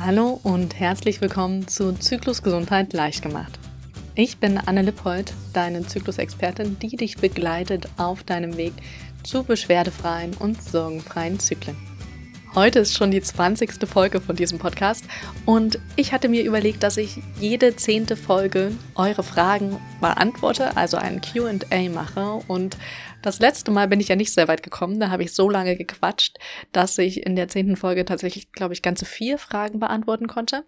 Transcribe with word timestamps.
Hallo 0.00 0.38
und 0.44 0.78
herzlich 0.78 1.20
willkommen 1.20 1.66
zu 1.66 1.92
Zyklus 1.92 2.44
Gesundheit 2.44 2.92
leicht 2.92 3.20
gemacht. 3.20 3.58
Ich 4.14 4.38
bin 4.38 4.56
Anne 4.56 4.82
Lippold, 4.82 5.32
deine 5.52 5.84
Zyklusexpertin, 5.84 6.78
die 6.78 6.96
dich 6.96 7.16
begleitet 7.16 7.88
auf 7.96 8.22
deinem 8.22 8.56
Weg 8.56 8.74
zu 9.24 9.42
beschwerdefreien 9.42 10.34
und 10.38 10.62
sorgenfreien 10.62 11.40
Zyklen. 11.40 11.76
Heute 12.54 12.78
ist 12.78 12.96
schon 12.96 13.10
die 13.10 13.20
20. 13.20 13.88
Folge 13.88 14.20
von 14.20 14.36
diesem 14.36 14.60
Podcast 14.60 15.04
und 15.44 15.80
ich 15.96 16.12
hatte 16.12 16.28
mir 16.28 16.44
überlegt, 16.44 16.84
dass 16.84 16.96
ich 16.96 17.20
jede 17.40 17.74
zehnte 17.74 18.16
Folge 18.16 18.72
eure 18.94 19.24
Fragen 19.24 19.78
beantworte, 20.00 20.76
also 20.76 20.96
ein 20.96 21.20
QA 21.20 21.88
mache 21.92 22.40
und 22.46 22.76
das 23.22 23.40
letzte 23.40 23.70
Mal 23.70 23.88
bin 23.88 24.00
ich 24.00 24.08
ja 24.08 24.16
nicht 24.16 24.32
sehr 24.32 24.48
weit 24.48 24.62
gekommen. 24.62 25.00
Da 25.00 25.10
habe 25.10 25.24
ich 25.24 25.32
so 25.32 25.50
lange 25.50 25.76
gequatscht, 25.76 26.38
dass 26.72 26.96
ich 26.98 27.26
in 27.26 27.36
der 27.36 27.48
zehnten 27.48 27.76
Folge 27.76 28.04
tatsächlich, 28.04 28.52
glaube 28.52 28.74
ich, 28.74 28.82
ganze 28.82 29.04
vier 29.04 29.38
Fragen 29.38 29.80
beantworten 29.80 30.28
konnte. 30.28 30.64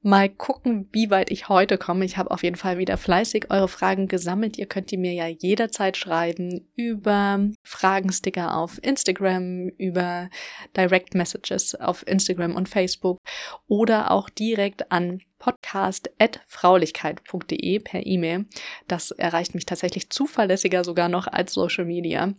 Mal 0.00 0.28
gucken, 0.28 0.88
wie 0.92 1.10
weit 1.10 1.30
ich 1.30 1.48
heute 1.48 1.76
komme. 1.76 2.04
Ich 2.04 2.16
habe 2.16 2.30
auf 2.30 2.44
jeden 2.44 2.56
Fall 2.56 2.78
wieder 2.78 2.96
fleißig 2.96 3.50
eure 3.50 3.68
Fragen 3.68 4.06
gesammelt. 4.06 4.56
Ihr 4.56 4.66
könnt 4.66 4.90
die 4.92 4.96
mir 4.96 5.12
ja 5.12 5.26
jederzeit 5.26 5.96
schreiben 5.96 6.68
über 6.76 7.40
Fragensticker 7.64 8.56
auf 8.56 8.82
Instagram, 8.82 9.68
über 9.76 10.30
Direct 10.76 11.14
Messages 11.14 11.74
auf 11.74 12.06
Instagram 12.06 12.54
und 12.54 12.68
Facebook 12.68 13.18
oder 13.66 14.12
auch 14.12 14.30
direkt 14.30 14.92
an 14.92 15.20
podcast.fraulichkeit.de 15.38 17.80
per 17.80 18.06
E-Mail. 18.06 18.46
Das 18.86 19.10
erreicht 19.10 19.54
mich 19.54 19.66
tatsächlich 19.66 20.08
zuverlässiger 20.10 20.84
sogar 20.84 21.08
noch 21.08 21.26
als 21.26 21.52
Social 21.52 21.84
Media. 21.84 22.34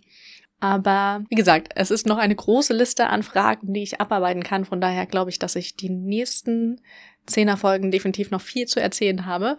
Aber 0.59 1.23
wie 1.29 1.35
gesagt, 1.35 1.69
es 1.75 1.89
ist 1.89 2.05
noch 2.05 2.17
eine 2.17 2.35
große 2.35 2.73
Liste 2.73 3.07
an 3.07 3.23
Fragen, 3.23 3.73
die 3.73 3.83
ich 3.83 4.01
abarbeiten 4.01 4.43
kann. 4.43 4.65
Von 4.65 4.81
daher 4.81 5.05
glaube 5.05 5.29
ich, 5.29 5.39
dass 5.39 5.55
ich 5.55 5.77
die 5.77 5.89
nächsten 5.89 6.81
Zehnerfolgen 7.25 7.91
definitiv 7.91 8.31
noch 8.31 8.41
viel 8.41 8.67
zu 8.67 8.81
erzählen 8.81 9.25
habe. 9.25 9.55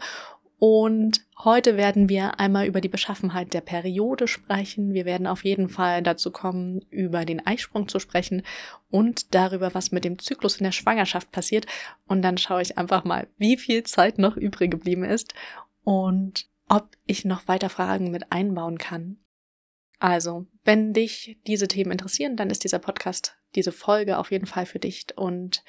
Und 0.61 1.25
heute 1.43 1.79
werden 1.79 2.11
wir 2.11 2.39
einmal 2.39 2.67
über 2.67 2.83
die 2.83 2.91
Beschaffenheit 2.91 3.55
der 3.55 3.63
Periode 3.63 4.29
sprechen. 4.29 4.93
Wir 4.93 5.07
werden 5.07 5.27
auf 5.27 5.43
jeden 5.43 5.71
Fall 5.71 6.03
dazu 6.03 6.31
kommen, 6.31 6.85
über 6.91 7.25
den 7.25 7.45
Eisprung 7.47 7.89
zu 7.89 7.99
sprechen 7.99 8.43
und 8.91 9.35
darüber, 9.35 9.73
was 9.73 9.91
mit 9.91 10.05
dem 10.05 10.19
Zyklus 10.19 10.59
in 10.59 10.65
der 10.65 10.73
Schwangerschaft 10.73 11.33
passiert. 11.33 11.65
Und 12.07 12.21
dann 12.21 12.37
schaue 12.37 12.61
ich 12.61 12.77
einfach 12.77 13.05
mal, 13.05 13.27
wie 13.39 13.57
viel 13.57 13.85
Zeit 13.85 14.19
noch 14.19 14.37
übrig 14.37 14.71
geblieben 14.71 15.03
ist 15.03 15.33
und 15.83 16.47
ob 16.69 16.91
ich 17.07 17.25
noch 17.25 17.49
weiter 17.49 17.71
Fragen 17.71 18.11
mit 18.11 18.31
einbauen 18.31 18.77
kann. 18.77 19.17
Also, 19.99 20.47
wenn 20.63 20.93
dich 20.93 21.39
diese 21.47 21.69
Themen 21.69 21.93
interessieren, 21.93 22.37
dann 22.37 22.51
ist 22.51 22.65
dieser 22.65 22.81
Podcast, 22.81 23.35
diese 23.55 23.73
Folge 23.73 24.19
auf 24.19 24.31
jeden 24.31 24.47
Fall 24.47 24.67
für 24.67 24.79
dich 24.79 25.07
und 25.17 25.65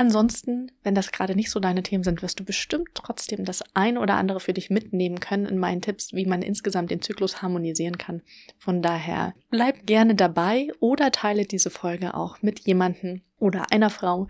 Ansonsten, 0.00 0.70
wenn 0.84 0.94
das 0.94 1.10
gerade 1.10 1.34
nicht 1.34 1.50
so 1.50 1.58
deine 1.58 1.82
Themen 1.82 2.04
sind, 2.04 2.22
wirst 2.22 2.38
du 2.38 2.44
bestimmt 2.44 2.90
trotzdem 2.94 3.44
das 3.44 3.64
ein 3.74 3.98
oder 3.98 4.14
andere 4.14 4.38
für 4.38 4.52
dich 4.52 4.70
mitnehmen 4.70 5.18
können 5.18 5.44
in 5.44 5.58
meinen 5.58 5.82
Tipps, 5.82 6.12
wie 6.12 6.24
man 6.24 6.40
insgesamt 6.40 6.92
den 6.92 7.02
Zyklus 7.02 7.42
harmonisieren 7.42 7.98
kann. 7.98 8.22
Von 8.58 8.80
daher 8.80 9.34
bleib 9.50 9.86
gerne 9.86 10.14
dabei 10.14 10.68
oder 10.78 11.10
teile 11.10 11.46
diese 11.46 11.70
Folge 11.70 12.14
auch 12.14 12.42
mit 12.42 12.60
jemandem 12.60 13.22
oder 13.40 13.72
einer 13.72 13.90
Frau, 13.90 14.28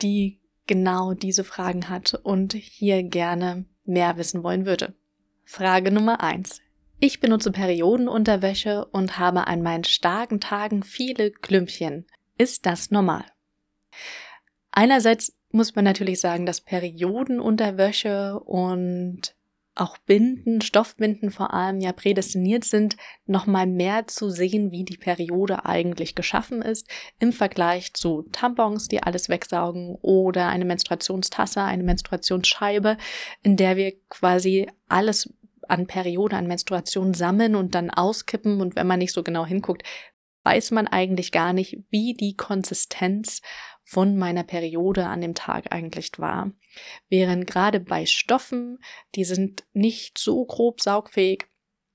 die 0.00 0.40
genau 0.66 1.12
diese 1.12 1.44
Fragen 1.44 1.90
hat 1.90 2.14
und 2.22 2.54
hier 2.54 3.02
gerne 3.02 3.66
mehr 3.84 4.16
wissen 4.16 4.42
wollen 4.42 4.64
würde. 4.64 4.94
Frage 5.44 5.90
Nummer 5.90 6.22
eins: 6.22 6.62
Ich 6.98 7.20
benutze 7.20 7.52
Periodenunterwäsche 7.52 8.86
und 8.86 9.18
habe 9.18 9.48
an 9.48 9.60
meinen 9.60 9.84
starken 9.84 10.40
Tagen 10.40 10.82
viele 10.82 11.30
Klümpchen. 11.30 12.06
Ist 12.38 12.64
das 12.64 12.90
normal? 12.90 13.26
Einerseits 14.72 15.36
muss 15.50 15.74
man 15.74 15.84
natürlich 15.84 16.20
sagen, 16.20 16.46
dass 16.46 16.60
Periodenunterwäsche 16.60 18.38
und 18.40 19.34
auch 19.74 19.96
Binden, 19.98 20.60
Stoffbinden 20.60 21.30
vor 21.30 21.54
allem 21.54 21.80
ja 21.80 21.92
prädestiniert 21.92 22.64
sind, 22.64 22.96
nochmal 23.26 23.66
mehr 23.66 24.06
zu 24.06 24.28
sehen, 24.28 24.72
wie 24.72 24.84
die 24.84 24.96
Periode 24.96 25.64
eigentlich 25.64 26.14
geschaffen 26.14 26.60
ist, 26.60 26.88
im 27.18 27.32
Vergleich 27.32 27.94
zu 27.94 28.22
Tampons, 28.32 28.88
die 28.88 29.02
alles 29.02 29.28
wegsaugen, 29.28 29.96
oder 30.02 30.48
eine 30.48 30.64
Menstruationstasse, 30.64 31.62
eine 31.62 31.84
Menstruationsscheibe, 31.84 32.96
in 33.42 33.56
der 33.56 33.76
wir 33.76 33.92
quasi 34.08 34.68
alles 34.88 35.32
an 35.66 35.86
Periode, 35.86 36.36
an 36.36 36.46
Menstruation 36.46 37.14
sammeln 37.14 37.54
und 37.54 37.74
dann 37.74 37.90
auskippen. 37.90 38.60
Und 38.60 38.76
wenn 38.76 38.86
man 38.86 38.98
nicht 38.98 39.12
so 39.12 39.22
genau 39.22 39.46
hinguckt, 39.46 39.84
weiß 40.42 40.72
man 40.72 40.88
eigentlich 40.88 41.32
gar 41.32 41.52
nicht, 41.52 41.78
wie 41.90 42.14
die 42.14 42.34
Konsistenz 42.34 43.40
von 43.90 44.16
meiner 44.16 44.44
Periode 44.44 45.06
an 45.06 45.20
dem 45.20 45.34
Tag 45.34 45.72
eigentlich 45.72 46.12
war. 46.18 46.52
Während 47.08 47.48
gerade 47.48 47.80
bei 47.80 48.06
Stoffen, 48.06 48.78
die 49.16 49.24
sind 49.24 49.64
nicht 49.72 50.16
so 50.16 50.44
grob 50.44 50.80
saugfähig, 50.80 51.48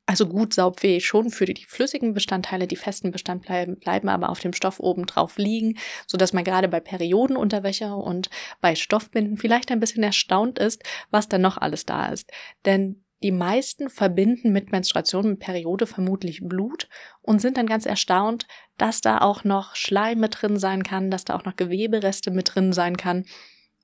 also 0.06 0.28
gut 0.28 0.53
saugfähig 0.53 1.06
schon 1.06 1.29
für 1.29 1.45
die 1.45 1.63
flüssigen 1.63 2.13
Bestandteile, 2.13 2.67
die 2.67 2.75
festen 2.75 3.11
Bestandteile 3.11 3.78
bleiben 3.78 4.09
aber 4.09 4.28
auf 4.28 4.41
dem 4.41 4.51
Stoff 4.51 4.81
oben 4.81 5.06
drauf 5.06 5.38
liegen, 5.38 5.78
so 6.06 6.17
dass 6.17 6.33
man 6.33 6.44
gerade 6.44 6.67
bei 6.67 6.81
Periodenunterwäsche 6.81 7.95
und 7.95 8.29
bei 8.59 8.75
Stoffbinden 8.75 9.38
vielleicht 9.38 9.72
ein 9.72 9.79
bisschen 9.79 10.03
erstaunt 10.03 10.59
ist, 10.59 10.83
was 11.12 11.29
da 11.29 11.38
noch 11.38 11.56
alles 11.56 11.85
da 11.85 12.07
ist. 12.07 12.29
Denn 12.66 13.05
die 13.25 13.31
meisten 13.31 13.90
verbinden 13.90 14.52
mit 14.52 14.72
Menstruation, 14.72 15.30
mit 15.30 15.40
Periode 15.40 15.88
vermutlich 15.88 16.41
Blut 16.44 16.88
und 17.24 17.41
sind 17.41 17.58
dann 17.58 17.66
ganz 17.66 17.88
erstaunt, 17.88 18.46
dass 18.78 19.02
da 19.02 19.18
auch 19.18 19.44
noch 19.44 19.75
Schleim 19.75 20.19
mit 20.19 20.40
drin 20.40 20.59
sein 20.59 20.84
kann, 20.84 21.09
dass 21.09 21.25
da 21.25 21.36
auch 21.36 21.44
noch 21.44 21.56
Gewebereste 21.56 22.30
mit 22.30 22.53
drin 22.53 22.72
sein 22.72 22.97
kann. 22.97 23.25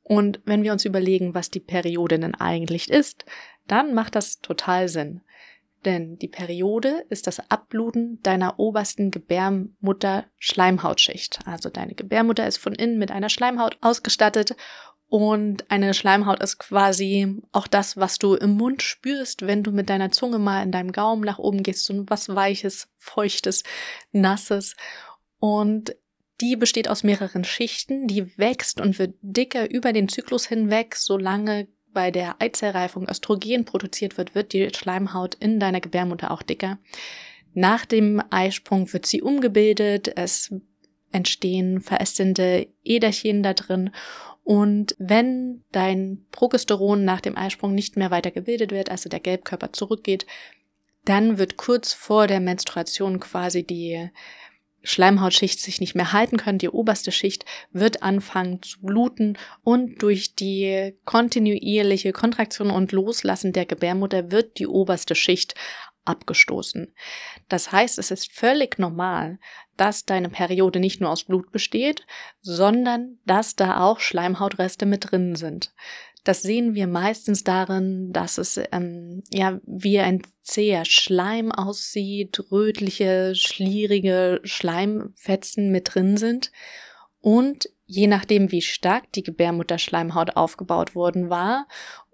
Und 0.03 0.41
wenn 0.45 0.61
wir 0.61 0.71
uns 0.71 0.85
überlegen, 0.85 1.33
was 1.33 1.49
die 1.49 1.59
Periode 1.59 2.19
denn 2.19 2.35
eigentlich 2.35 2.91
ist, 2.91 3.25
dann 3.65 3.95
macht 3.95 4.13
das 4.13 4.41
total 4.41 4.87
Sinn. 4.87 5.21
Denn 5.85 6.19
die 6.19 6.27
Periode 6.27 7.03
ist 7.09 7.25
das 7.25 7.49
Abbluten 7.49 8.21
deiner 8.21 8.59
obersten 8.59 9.09
Gebärmutter 9.09 10.25
Schleimhautschicht. 10.37 11.39
Also 11.47 11.71
deine 11.71 11.95
Gebärmutter 11.95 12.45
ist 12.45 12.57
von 12.57 12.75
innen 12.75 12.99
mit 12.99 13.09
einer 13.09 13.29
Schleimhaut 13.29 13.79
ausgestattet 13.81 14.55
und 15.11 15.69
eine 15.69 15.93
Schleimhaut 15.93 16.41
ist 16.41 16.57
quasi 16.57 17.41
auch 17.51 17.67
das, 17.67 17.97
was 17.97 18.17
du 18.17 18.35
im 18.35 18.51
Mund 18.51 18.81
spürst, 18.81 19.45
wenn 19.45 19.61
du 19.61 19.73
mit 19.73 19.89
deiner 19.89 20.09
Zunge 20.09 20.39
mal 20.39 20.63
in 20.63 20.71
deinem 20.71 20.93
Gaumen 20.93 21.25
nach 21.25 21.37
oben 21.37 21.63
gehst, 21.63 21.83
so 21.83 22.05
was 22.07 22.33
weiches, 22.33 22.87
feuchtes, 22.97 23.63
nasses. 24.13 24.77
Und 25.37 25.97
die 26.39 26.55
besteht 26.55 26.87
aus 26.87 27.03
mehreren 27.03 27.43
Schichten, 27.43 28.07
die 28.07 28.37
wächst 28.37 28.79
und 28.79 28.99
wird 28.99 29.15
dicker 29.21 29.69
über 29.69 29.91
den 29.91 30.07
Zyklus 30.07 30.45
hinweg, 30.45 30.95
solange 30.95 31.67
bei 31.91 32.09
der 32.09 32.41
Eizellreifung 32.41 33.05
Östrogen 33.09 33.65
produziert 33.65 34.17
wird, 34.17 34.33
wird 34.33 34.53
die 34.53 34.69
Schleimhaut 34.73 35.35
in 35.35 35.59
deiner 35.59 35.81
Gebärmutter 35.81 36.31
auch 36.31 36.41
dicker. 36.41 36.79
Nach 37.53 37.85
dem 37.85 38.23
Eisprung 38.29 38.93
wird 38.93 39.05
sie 39.05 39.21
umgebildet, 39.21 40.09
es 40.15 40.53
entstehen 41.11 41.81
verästende 41.81 42.69
Äderchen 42.85 43.43
da 43.43 43.53
drin 43.53 43.89
und 44.43 44.95
wenn 44.97 45.63
dein 45.71 46.25
Progesteron 46.31 47.05
nach 47.05 47.21
dem 47.21 47.37
Eisprung 47.37 47.75
nicht 47.75 47.97
mehr 47.97 48.11
weiter 48.11 48.31
gebildet 48.31 48.71
wird, 48.71 48.89
also 48.89 49.09
der 49.09 49.19
Gelbkörper 49.19 49.71
zurückgeht, 49.73 50.25
dann 51.05 51.37
wird 51.37 51.57
kurz 51.57 51.93
vor 51.93 52.27
der 52.27 52.39
Menstruation 52.39 53.19
quasi 53.19 53.63
die 53.63 54.09
Schleimhautschicht 54.83 55.59
sich 55.59 55.79
nicht 55.79 55.93
mehr 55.93 56.11
halten 56.11 56.37
können, 56.37 56.57
die 56.57 56.69
oberste 56.69 57.11
Schicht 57.11 57.45
wird 57.71 58.01
anfangen 58.01 58.63
zu 58.63 58.81
bluten 58.81 59.37
und 59.63 60.01
durch 60.01 60.35
die 60.35 60.95
kontinuierliche 61.05 62.11
Kontraktion 62.11 62.71
und 62.71 62.91
Loslassen 62.91 63.53
der 63.53 63.65
Gebärmutter 63.65 64.31
wird 64.31 64.57
die 64.57 64.67
oberste 64.67 65.13
Schicht 65.13 65.53
abgestoßen. 66.05 66.93
Das 67.49 67.71
heißt, 67.71 67.99
es 67.99 68.11
ist 68.11 68.31
völlig 68.31 68.79
normal, 68.79 69.39
dass 69.77 70.05
deine 70.05 70.29
Periode 70.29 70.79
nicht 70.79 71.01
nur 71.01 71.09
aus 71.09 71.23
Blut 71.23 71.51
besteht, 71.51 72.05
sondern 72.41 73.19
dass 73.25 73.55
da 73.55 73.81
auch 73.81 73.99
Schleimhautreste 73.99 74.85
mit 74.85 75.11
drin 75.11 75.35
sind. 75.35 75.73
Das 76.23 76.43
sehen 76.43 76.75
wir 76.75 76.85
meistens 76.85 77.43
darin, 77.43 78.13
dass 78.13 78.37
es 78.37 78.59
ähm, 78.71 79.23
ja 79.31 79.59
wie 79.65 79.99
ein 79.99 80.21
zäher 80.43 80.85
Schleim 80.85 81.51
aussieht, 81.51 82.51
rötliche, 82.51 83.33
schlierige 83.35 84.39
Schleimfetzen 84.43 85.71
mit 85.71 85.95
drin 85.95 86.17
sind 86.17 86.51
und 87.21 87.69
je 87.85 88.07
nachdem, 88.07 88.51
wie 88.51 88.61
stark 88.61 89.11
die 89.13 89.23
Gebärmutterschleimhaut 89.23 90.35
aufgebaut 90.37 90.95
worden 90.95 91.29
war 91.29 91.67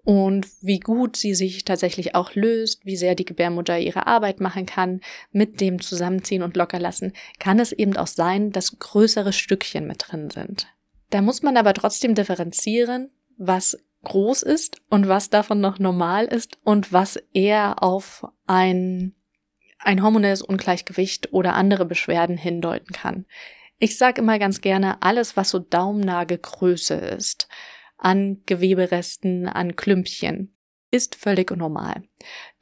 und 0.08 0.46
wie 0.62 0.80
gut 0.80 1.18
sie 1.18 1.34
sich 1.34 1.66
tatsächlich 1.66 2.14
auch 2.14 2.34
löst, 2.34 2.86
wie 2.86 2.96
sehr 2.96 3.14
die 3.14 3.26
Gebärmutter 3.26 3.78
ihre 3.78 4.06
Arbeit 4.06 4.40
machen 4.40 4.64
kann, 4.64 5.02
mit 5.32 5.60
dem 5.60 5.82
Zusammenziehen 5.82 6.42
und 6.42 6.56
Lockerlassen, 6.56 7.12
kann 7.38 7.60
es 7.60 7.72
eben 7.72 7.94
auch 7.98 8.06
sein, 8.06 8.50
dass 8.50 8.78
größere 8.78 9.34
Stückchen 9.34 9.86
mit 9.86 10.06
drin 10.08 10.30
sind. 10.30 10.66
Da 11.10 11.20
muss 11.20 11.42
man 11.42 11.58
aber 11.58 11.74
trotzdem 11.74 12.14
differenzieren, 12.14 13.10
was 13.36 13.84
groß 14.04 14.44
ist 14.44 14.80
und 14.88 15.08
was 15.08 15.28
davon 15.28 15.60
noch 15.60 15.78
normal 15.78 16.24
ist 16.24 16.56
und 16.64 16.90
was 16.90 17.16
eher 17.34 17.82
auf 17.82 18.26
ein, 18.46 19.14
ein 19.78 20.02
hormonelles 20.02 20.40
Ungleichgewicht 20.40 21.34
oder 21.34 21.52
andere 21.52 21.84
Beschwerden 21.84 22.38
hindeuten 22.38 22.94
kann. 22.94 23.26
Ich 23.78 23.98
sage 23.98 24.22
immer 24.22 24.38
ganz 24.38 24.62
gerne, 24.62 25.02
alles, 25.02 25.36
was 25.36 25.50
so 25.50 25.58
Daumennagelgröße 25.58 26.94
ist, 26.94 27.46
an 27.98 28.42
Geweberesten, 28.46 29.46
an 29.46 29.76
Klümpchen, 29.76 30.56
ist 30.90 31.16
völlig 31.16 31.54
normal. 31.54 32.02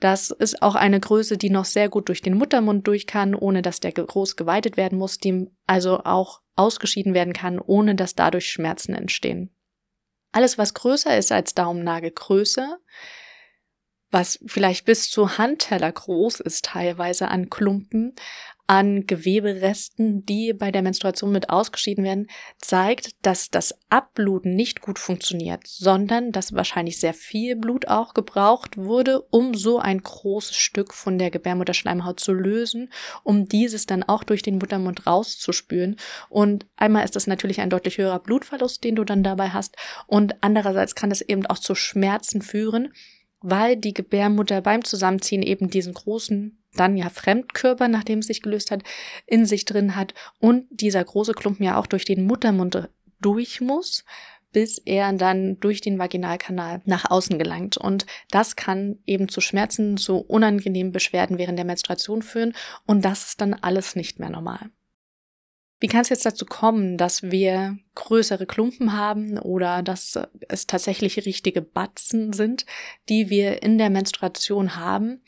Das 0.00 0.30
ist 0.30 0.62
auch 0.62 0.74
eine 0.74 0.98
Größe, 0.98 1.38
die 1.38 1.50
noch 1.50 1.64
sehr 1.64 1.88
gut 1.88 2.08
durch 2.08 2.22
den 2.22 2.36
Muttermund 2.36 2.86
durch 2.86 3.06
kann, 3.06 3.34
ohne 3.34 3.62
dass 3.62 3.80
der 3.80 3.92
groß 3.92 4.36
geweitet 4.36 4.76
werden 4.76 4.98
muss, 4.98 5.18
die 5.18 5.48
also 5.66 6.00
auch 6.00 6.40
ausgeschieden 6.56 7.14
werden 7.14 7.32
kann, 7.32 7.60
ohne 7.60 7.94
dass 7.94 8.14
dadurch 8.14 8.50
Schmerzen 8.50 8.94
entstehen. 8.94 9.54
Alles, 10.32 10.58
was 10.58 10.74
größer 10.74 11.16
ist 11.16 11.30
als 11.30 11.54
Daumennagelgröße, 11.54 12.78
was 14.10 14.38
vielleicht 14.46 14.84
bis 14.86 15.10
zu 15.10 15.38
Handteller 15.38 15.92
groß 15.92 16.40
ist 16.40 16.64
teilweise 16.64 17.28
an 17.28 17.50
Klumpen, 17.50 18.14
an 18.66 19.06
Geweberesten, 19.06 20.24
die 20.26 20.52
bei 20.52 20.72
der 20.72 20.82
Menstruation 20.82 21.30
mit 21.30 21.50
ausgeschieden 21.50 22.04
werden, 22.04 22.26
zeigt, 22.58 23.10
dass 23.22 23.50
das 23.50 23.78
Abbluten 23.90 24.54
nicht 24.56 24.80
gut 24.80 24.98
funktioniert, 24.98 25.66
sondern 25.66 26.32
dass 26.32 26.54
wahrscheinlich 26.54 26.98
sehr 26.98 27.14
viel 27.14 27.56
Blut 27.56 27.88
auch 27.88 28.14
gebraucht 28.14 28.76
wurde, 28.76 29.22
um 29.30 29.54
so 29.54 29.78
ein 29.78 30.02
großes 30.02 30.56
Stück 30.56 30.92
von 30.94 31.18
der 31.18 31.30
Gebärmutterschleimhaut 31.30 32.18
zu 32.18 32.32
lösen, 32.32 32.90
um 33.22 33.46
dieses 33.46 33.86
dann 33.86 34.02
auch 34.02 34.24
durch 34.24 34.42
den 34.42 34.58
Muttermund 34.58 35.06
rauszuspülen. 35.06 35.96
Und 36.28 36.66
einmal 36.76 37.04
ist 37.04 37.14
das 37.14 37.26
natürlich 37.26 37.60
ein 37.60 37.70
deutlich 37.70 37.98
höherer 37.98 38.18
Blutverlust, 38.18 38.82
den 38.82 38.96
du 38.96 39.04
dann 39.04 39.22
dabei 39.22 39.50
hast, 39.50 39.76
und 40.06 40.34
andererseits 40.40 40.94
kann 40.94 41.10
es 41.10 41.20
eben 41.20 41.46
auch 41.46 41.58
zu 41.58 41.74
Schmerzen 41.74 42.42
führen, 42.42 42.92
weil 43.40 43.76
die 43.76 43.94
Gebärmutter 43.94 44.60
beim 44.60 44.84
Zusammenziehen 44.84 45.42
eben 45.42 45.70
diesen 45.70 45.94
großen 45.94 46.58
dann 46.76 46.96
ja 46.96 47.10
Fremdkörper, 47.10 47.88
nachdem 47.88 48.20
es 48.20 48.26
sich 48.26 48.42
gelöst 48.42 48.70
hat, 48.70 48.82
in 49.26 49.46
sich 49.46 49.64
drin 49.64 49.96
hat 49.96 50.14
und 50.38 50.66
dieser 50.70 51.04
große 51.04 51.32
Klumpen 51.32 51.64
ja 51.64 51.78
auch 51.78 51.86
durch 51.86 52.04
den 52.04 52.26
Muttermund 52.26 52.88
durch 53.20 53.60
muss, 53.60 54.04
bis 54.52 54.78
er 54.78 55.12
dann 55.12 55.60
durch 55.60 55.80
den 55.80 55.98
Vaginalkanal 55.98 56.80
nach 56.86 57.10
außen 57.10 57.38
gelangt. 57.38 57.76
Und 57.76 58.06
das 58.30 58.56
kann 58.56 58.98
eben 59.04 59.28
zu 59.28 59.40
Schmerzen, 59.40 59.96
zu 59.96 60.16
unangenehmen 60.18 60.92
Beschwerden 60.92 61.38
während 61.38 61.58
der 61.58 61.66
Menstruation 61.66 62.22
führen 62.22 62.54
und 62.86 63.04
das 63.04 63.26
ist 63.26 63.40
dann 63.40 63.54
alles 63.54 63.96
nicht 63.96 64.18
mehr 64.18 64.30
normal. 64.30 64.70
Wie 65.78 65.88
kann 65.88 66.00
es 66.00 66.08
jetzt 66.08 66.24
dazu 66.24 66.46
kommen, 66.46 66.96
dass 66.96 67.22
wir 67.22 67.76
größere 67.94 68.46
Klumpen 68.46 68.94
haben 68.94 69.38
oder 69.38 69.82
dass 69.82 70.18
es 70.48 70.66
tatsächlich 70.66 71.26
richtige 71.26 71.60
Batzen 71.60 72.32
sind, 72.32 72.64
die 73.10 73.28
wir 73.28 73.62
in 73.62 73.76
der 73.76 73.90
Menstruation 73.90 74.76
haben? 74.76 75.22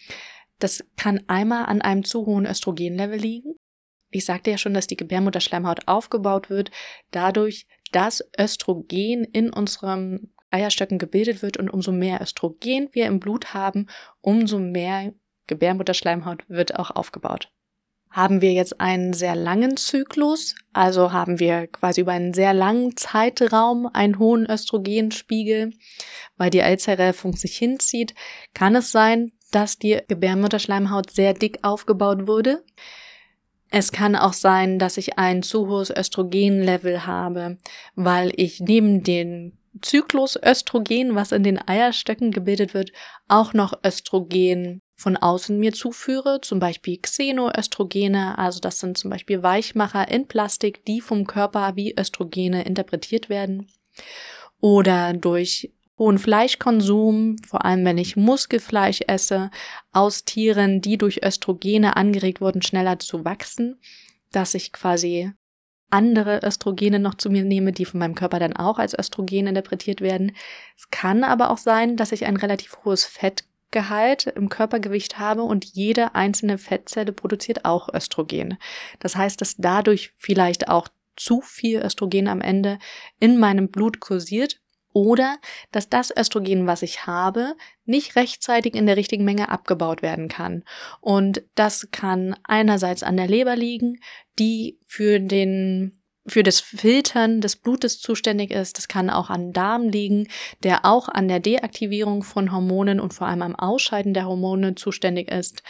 Das 0.59 0.85
kann 0.97 1.23
einmal 1.29 1.67
an 1.67 1.83
einem 1.83 2.05
zu 2.05 2.27
hohen 2.27 2.47
Östrogenlevel 2.47 3.19
liegen. 3.19 3.55
Ich 4.11 4.25
sagte 4.25 4.51
ja 4.51 4.59
schon, 4.59 4.75
dass 4.75 4.87
die 4.87 4.97
Gebärmutterschleimhaut 4.97 5.87
aufgebaut 5.87 6.51
wird, 6.51 6.71
dadurch, 7.11 7.67
dass 7.93 8.25
Östrogen 8.39 9.25
in 9.25 9.53
unserem 9.53 10.31
Eierstöcken 10.51 10.99
gebildet 10.99 11.43
wird 11.43 11.59
und 11.59 11.69
umso 11.69 11.93
mehr 11.93 12.21
Östrogen 12.23 12.89
wir 12.93 13.07
im 13.07 13.21
Blut 13.21 13.53
haben, 13.53 13.87
umso 14.21 14.59
mehr 14.59 15.13
Gebärmutterschleimhaut 15.47 16.49
wird 16.49 16.77
auch 16.79 16.91
aufgebaut. 16.91 17.51
Haben 18.11 18.41
wir 18.41 18.53
jetzt 18.53 18.81
einen 18.81 19.13
sehr 19.13 19.37
langen 19.37 19.77
Zyklus, 19.77 20.55
also 20.73 21.13
haben 21.13 21.39
wir 21.41 21.67
quasi 21.67 22.01
über 22.01 22.13
einen 22.13 22.33
sehr 22.33 22.55
langen 22.55 22.97
Zeitraum 22.97 23.87
einen 23.93 24.19
hohen 24.19 24.47
Östrogenspiegel, 24.47 25.75
weil 26.39 26.49
die 26.49 26.63
Eizellreifung 26.63 27.37
sich 27.37 27.59
hinzieht, 27.59 28.15
kann 28.55 28.75
es 28.77 28.91
sein, 28.91 29.33
dass 29.51 29.79
die 29.79 29.99
Gebärmutterschleimhaut 30.09 31.11
sehr 31.11 31.35
dick 31.35 31.59
aufgebaut 31.63 32.27
wurde. 32.27 32.65
Es 33.71 33.93
kann 33.93 34.17
auch 34.17 34.33
sein, 34.33 34.79
dass 34.79 34.97
ich 34.97 35.19
ein 35.19 35.43
zu 35.43 35.69
hohes 35.69 35.91
Östrogenlevel 35.91 37.07
habe, 37.07 37.59
weil 37.95 38.33
ich 38.35 38.61
neben 38.61 39.03
den 39.03 39.59
Zyklus 39.83 40.39
Östrogen, 40.43 41.15
was 41.15 41.33
in 41.33 41.43
den 41.43 41.61
Eierstöcken 41.69 42.31
gebildet 42.31 42.75
wird, 42.75 42.93
auch 43.29 43.53
noch 43.53 43.79
Östrogen 43.85 44.81
von 44.97 45.17
außen 45.17 45.59
mir 45.59 45.73
zuführe, 45.73 46.41
zum 46.41 46.59
Beispiel 46.59 46.99
Xenoöstrogene, 46.99 48.37
also 48.37 48.59
das 48.59 48.81
sind 48.81 48.99
zum 48.99 49.11
Beispiel 49.11 49.43
Weichmacher 49.43 50.11
in 50.11 50.27
Plastik, 50.27 50.85
die 50.87 51.01
vom 51.01 51.27
Körper 51.27 51.77
wie 51.77 51.95
Östrogene 51.97 52.65
interpretiert 52.65 53.29
werden. 53.29 53.69
Oder 54.61 55.13
durch 55.13 55.71
hohen 55.99 56.19
Fleischkonsum, 56.19 57.37
vor 57.47 57.65
allem 57.65 57.85
wenn 57.85 57.99
ich 57.99 58.17
Muskelfleisch 58.17 59.01
esse, 59.07 59.51
aus 59.93 60.25
Tieren, 60.25 60.81
die 60.81 60.97
durch 60.97 61.25
Östrogene 61.25 61.97
angeregt 61.97 62.41
wurden, 62.41 62.63
schneller 62.63 62.99
zu 62.99 63.25
wachsen, 63.25 63.81
dass 64.31 64.55
ich 64.55 64.73
quasi 64.73 65.33
andere 65.91 66.41
Östrogene 66.45 66.99
noch 66.99 67.15
zu 67.15 67.31
mir 67.31 67.45
nehme, 67.45 67.73
die 67.73 67.85
von 67.85 68.01
meinem 68.01 68.15
Körper 68.15 68.39
dann 68.39 68.55
auch 68.55 68.79
als 68.79 68.97
Östrogen 68.99 69.47
interpretiert 69.47 70.01
werden. 70.01 70.37
Es 70.77 70.91
kann 70.91 71.25
aber 71.25 71.51
auch 71.51 71.59
sein, 71.59 71.97
dass 71.97 72.13
ich 72.13 72.27
ein 72.27 72.37
relativ 72.37 72.79
hohes 72.85 73.07
Fettgehalt 73.07 74.27
im 74.27 74.51
Körpergewicht 74.51 75.19
habe 75.19 75.43
und 75.43 75.65
jede 75.65 76.15
einzelne 76.15 76.59
Fettzelle 76.59 77.13
produziert 77.13 77.65
auch 77.65 77.93
Östrogen. 77.93 78.59
Das 78.99 79.17
heißt, 79.17 79.41
dass 79.41 79.57
dadurch 79.57 80.13
vielleicht 80.19 80.69
auch 80.69 80.89
zu 81.17 81.41
viel 81.41 81.81
Östrogen 81.81 82.29
am 82.29 82.41
Ende 82.41 82.79
in 83.19 83.39
meinem 83.39 83.71
Blut 83.71 83.99
kursiert 83.99 84.61
oder 84.93 85.39
dass 85.73 85.89
das 85.89 86.15
Östrogen, 86.17 86.67
was 86.67 86.83
ich 86.83 87.07
habe, 87.07 87.55
nicht 87.85 88.17
rechtzeitig 88.17 88.75
in 88.75 88.87
der 88.87 88.97
richtigen 88.97 89.25
Menge 89.25 89.49
abgebaut 89.49 90.03
werden 90.03 90.29
kann. 90.29 90.65
Und 91.01 91.43
das 91.55 91.89
kann 91.91 92.37
einerseits 92.45 93.03
an 93.03 93.17
der 93.17 93.29
Leber 93.29 93.57
liegen, 93.57 94.01
die 94.39 94.79
für 94.85 95.21
den 95.21 95.99
für 96.27 96.43
das 96.43 96.61
Filtern 96.61 97.41
des 97.41 97.57
Blutes 97.57 98.01
zuständig 98.01 98.51
ist. 98.51 98.77
Das 98.77 98.89
kann 98.89 99.11
auch 99.11 99.31
an 99.31 99.53
Darm 99.53 99.89
liegen, 99.89 100.29
der 100.63 100.85
auch 100.85 101.09
an 101.09 101.27
der 101.27 101.41
Deaktivierung 101.41 102.23
von 102.23 102.53
Hormonen 102.53 103.01
und 103.01 103.15
vor 103.15 103.27
allem 103.27 103.43
am 103.43 103.57
Ausscheiden 103.57 104.15
der 104.15 104.27
Hormone 104.27 104.75
zuständig 104.75 105.31
ist 105.31 105.63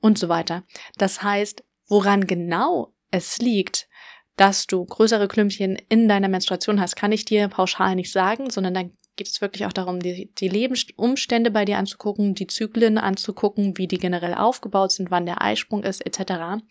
und 0.00 0.18
so 0.18 0.28
weiter. 0.28 0.62
Das 0.98 1.22
heißt, 1.22 1.64
woran 1.88 2.26
genau 2.26 2.94
es 3.10 3.38
liegt, 3.38 3.88
dass 4.36 4.66
du 4.66 4.84
größere 4.84 5.28
Klümpchen 5.28 5.76
in 5.88 6.08
deiner 6.08 6.28
Menstruation 6.28 6.80
hast, 6.80 6.96
kann 6.96 7.12
ich 7.12 7.24
dir 7.24 7.48
pauschal 7.48 7.94
nicht 7.94 8.12
sagen, 8.12 8.50
sondern 8.50 8.74
dann 8.74 8.92
geht 9.16 9.28
es 9.28 9.40
wirklich 9.40 9.66
auch 9.66 9.72
darum, 9.72 10.00
die, 10.00 10.32
die 10.34 10.48
Lebensumstände 10.48 11.50
bei 11.50 11.64
dir 11.64 11.78
anzugucken, 11.78 12.34
die 12.34 12.48
Zyklen 12.48 12.98
anzugucken, 12.98 13.78
wie 13.78 13.86
die 13.86 13.98
generell 13.98 14.34
aufgebaut 14.34 14.92
sind, 14.92 15.10
wann 15.10 15.26
der 15.26 15.40
Eisprung 15.40 15.84
ist, 15.84 16.04
etc. 16.04 16.64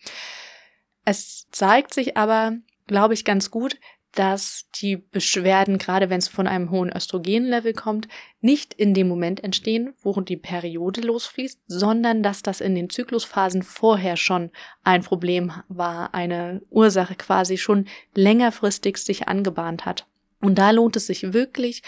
Es 1.04 1.46
zeigt 1.50 1.94
sich 1.94 2.16
aber, 2.16 2.58
glaube 2.86 3.14
ich, 3.14 3.24
ganz 3.24 3.50
gut, 3.50 3.78
dass 4.14 4.66
die 4.76 4.96
Beschwerden, 4.96 5.78
gerade 5.78 6.08
wenn 6.08 6.18
es 6.18 6.28
von 6.28 6.46
einem 6.46 6.70
hohen 6.70 6.94
Östrogenlevel 6.94 7.72
kommt, 7.72 8.08
nicht 8.40 8.72
in 8.72 8.94
dem 8.94 9.08
Moment 9.08 9.42
entstehen, 9.42 9.94
wo 10.02 10.20
die 10.20 10.36
Periode 10.36 11.00
losfließt, 11.00 11.60
sondern 11.66 12.22
dass 12.22 12.42
das 12.42 12.60
in 12.60 12.74
den 12.74 12.90
Zyklusphasen 12.90 13.62
vorher 13.62 14.16
schon 14.16 14.50
ein 14.84 15.02
Problem 15.02 15.52
war, 15.68 16.14
eine 16.14 16.62
Ursache 16.70 17.16
quasi 17.16 17.58
schon 17.58 17.86
längerfristig 18.14 18.98
sich 18.98 19.28
angebahnt 19.28 19.84
hat. 19.84 20.06
Und 20.40 20.58
da 20.58 20.70
lohnt 20.70 20.96
es 20.96 21.06
sich 21.06 21.32
wirklich, 21.32 21.82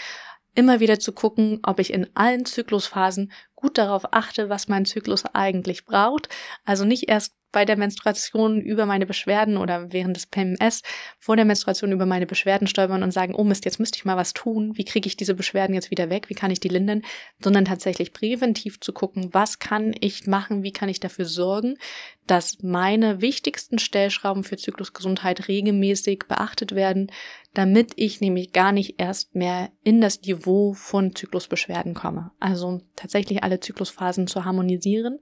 immer 0.57 0.79
wieder 0.79 0.99
zu 0.99 1.11
gucken, 1.11 1.59
ob 1.61 1.79
ich 1.79 1.93
in 1.93 2.07
allen 2.15 2.45
Zyklusphasen 2.45 3.31
gut 3.55 3.77
darauf 3.77 4.11
achte, 4.11 4.49
was 4.49 4.67
mein 4.67 4.85
Zyklus 4.85 5.23
eigentlich 5.33 5.85
braucht. 5.85 6.29
Also 6.65 6.83
nicht 6.83 7.07
erst 7.07 7.36
bei 7.51 7.65
der 7.65 7.77
Menstruation 7.77 8.61
über 8.61 8.85
meine 8.85 9.05
Beschwerden 9.05 9.57
oder 9.57 9.91
während 9.91 10.15
des 10.15 10.27
PMS 10.27 10.81
vor 11.17 11.35
der 11.35 11.45
Menstruation 11.45 11.91
über 11.91 12.05
meine 12.05 12.25
Beschwerden 12.25 12.67
stolpern 12.67 13.03
und 13.03 13.11
sagen, 13.11 13.35
oh 13.35 13.43
Mist, 13.43 13.65
jetzt 13.65 13.79
müsste 13.79 13.97
ich 13.97 14.05
mal 14.05 14.17
was 14.17 14.33
tun. 14.33 14.73
Wie 14.75 14.85
kriege 14.85 15.07
ich 15.07 15.17
diese 15.17 15.33
Beschwerden 15.33 15.73
jetzt 15.73 15.91
wieder 15.91 16.09
weg? 16.09 16.29
Wie 16.29 16.33
kann 16.33 16.51
ich 16.51 16.59
die 16.59 16.67
lindern? 16.67 17.03
Sondern 17.39 17.65
tatsächlich 17.65 18.13
präventiv 18.13 18.79
zu 18.79 18.93
gucken, 18.93 19.29
was 19.33 19.59
kann 19.59 19.95
ich 19.99 20.27
machen? 20.27 20.63
Wie 20.63 20.71
kann 20.71 20.89
ich 20.89 20.99
dafür 20.99 21.25
sorgen, 21.25 21.77
dass 22.25 22.61
meine 22.61 23.21
wichtigsten 23.21 23.79
Stellschrauben 23.79 24.43
für 24.43 24.57
Zyklusgesundheit 24.57 25.47
regelmäßig 25.47 26.23
beachtet 26.27 26.75
werden, 26.75 27.11
damit 27.53 27.93
ich 27.95 28.21
nämlich 28.21 28.51
gar 28.51 28.71
nicht 28.71 28.99
erst 28.99 29.35
mehr 29.35 29.71
in 29.83 30.01
das 30.01 30.21
Niveau 30.21 30.73
von 30.73 31.15
Zyklusbeschwerden 31.15 31.93
komme. 31.93 32.31
Also 32.39 32.81
tatsächlich 32.95 33.43
alle 33.43 33.59
Zyklusphasen 33.59 34.27
zu 34.27 34.43
harmonisieren 34.43 35.19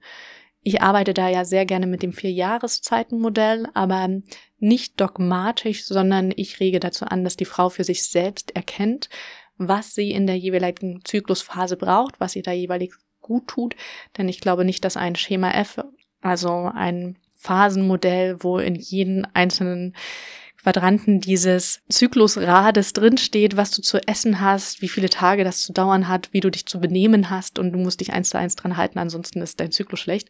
ich 0.66 0.82
arbeite 0.82 1.14
da 1.14 1.28
ja 1.28 1.44
sehr 1.44 1.64
gerne 1.64 1.86
mit 1.86 2.02
dem 2.02 2.12
Vierjahreszeitenmodell, 2.12 3.68
aber 3.72 4.08
nicht 4.58 5.00
dogmatisch, 5.00 5.84
sondern 5.84 6.32
ich 6.34 6.58
rege 6.58 6.80
dazu 6.80 7.04
an, 7.04 7.22
dass 7.22 7.36
die 7.36 7.44
Frau 7.44 7.68
für 7.68 7.84
sich 7.84 8.02
selbst 8.02 8.56
erkennt, 8.56 9.08
was 9.58 9.94
sie 9.94 10.10
in 10.10 10.26
der 10.26 10.36
jeweiligen 10.36 11.04
Zyklusphase 11.04 11.76
braucht, 11.76 12.18
was 12.18 12.34
ihr 12.34 12.42
da 12.42 12.50
jeweilig 12.50 12.94
gut 13.20 13.46
tut. 13.46 13.76
Denn 14.18 14.28
ich 14.28 14.40
glaube 14.40 14.64
nicht, 14.64 14.84
dass 14.84 14.96
ein 14.96 15.14
Schema 15.14 15.52
F, 15.52 15.84
also 16.20 16.68
ein 16.74 17.16
Phasenmodell, 17.34 18.42
wo 18.42 18.58
in 18.58 18.74
jeden 18.74 19.24
einzelnen 19.36 19.94
Quadranten 20.66 21.20
dieses 21.20 21.80
Zyklusrades 21.88 22.92
drinsteht, 22.92 23.56
was 23.56 23.70
du 23.70 23.82
zu 23.82 23.98
essen 24.08 24.40
hast, 24.40 24.82
wie 24.82 24.88
viele 24.88 25.08
Tage 25.08 25.44
das 25.44 25.62
zu 25.62 25.72
dauern 25.72 26.08
hat, 26.08 26.30
wie 26.32 26.40
du 26.40 26.50
dich 26.50 26.66
zu 26.66 26.80
benehmen 26.80 27.30
hast 27.30 27.60
und 27.60 27.70
du 27.70 27.78
musst 27.78 28.00
dich 28.00 28.12
eins 28.12 28.30
zu 28.30 28.38
eins 28.38 28.56
dran 28.56 28.76
halten, 28.76 28.98
ansonsten 28.98 29.40
ist 29.42 29.60
dein 29.60 29.70
Zyklus 29.70 30.00
schlecht. 30.00 30.28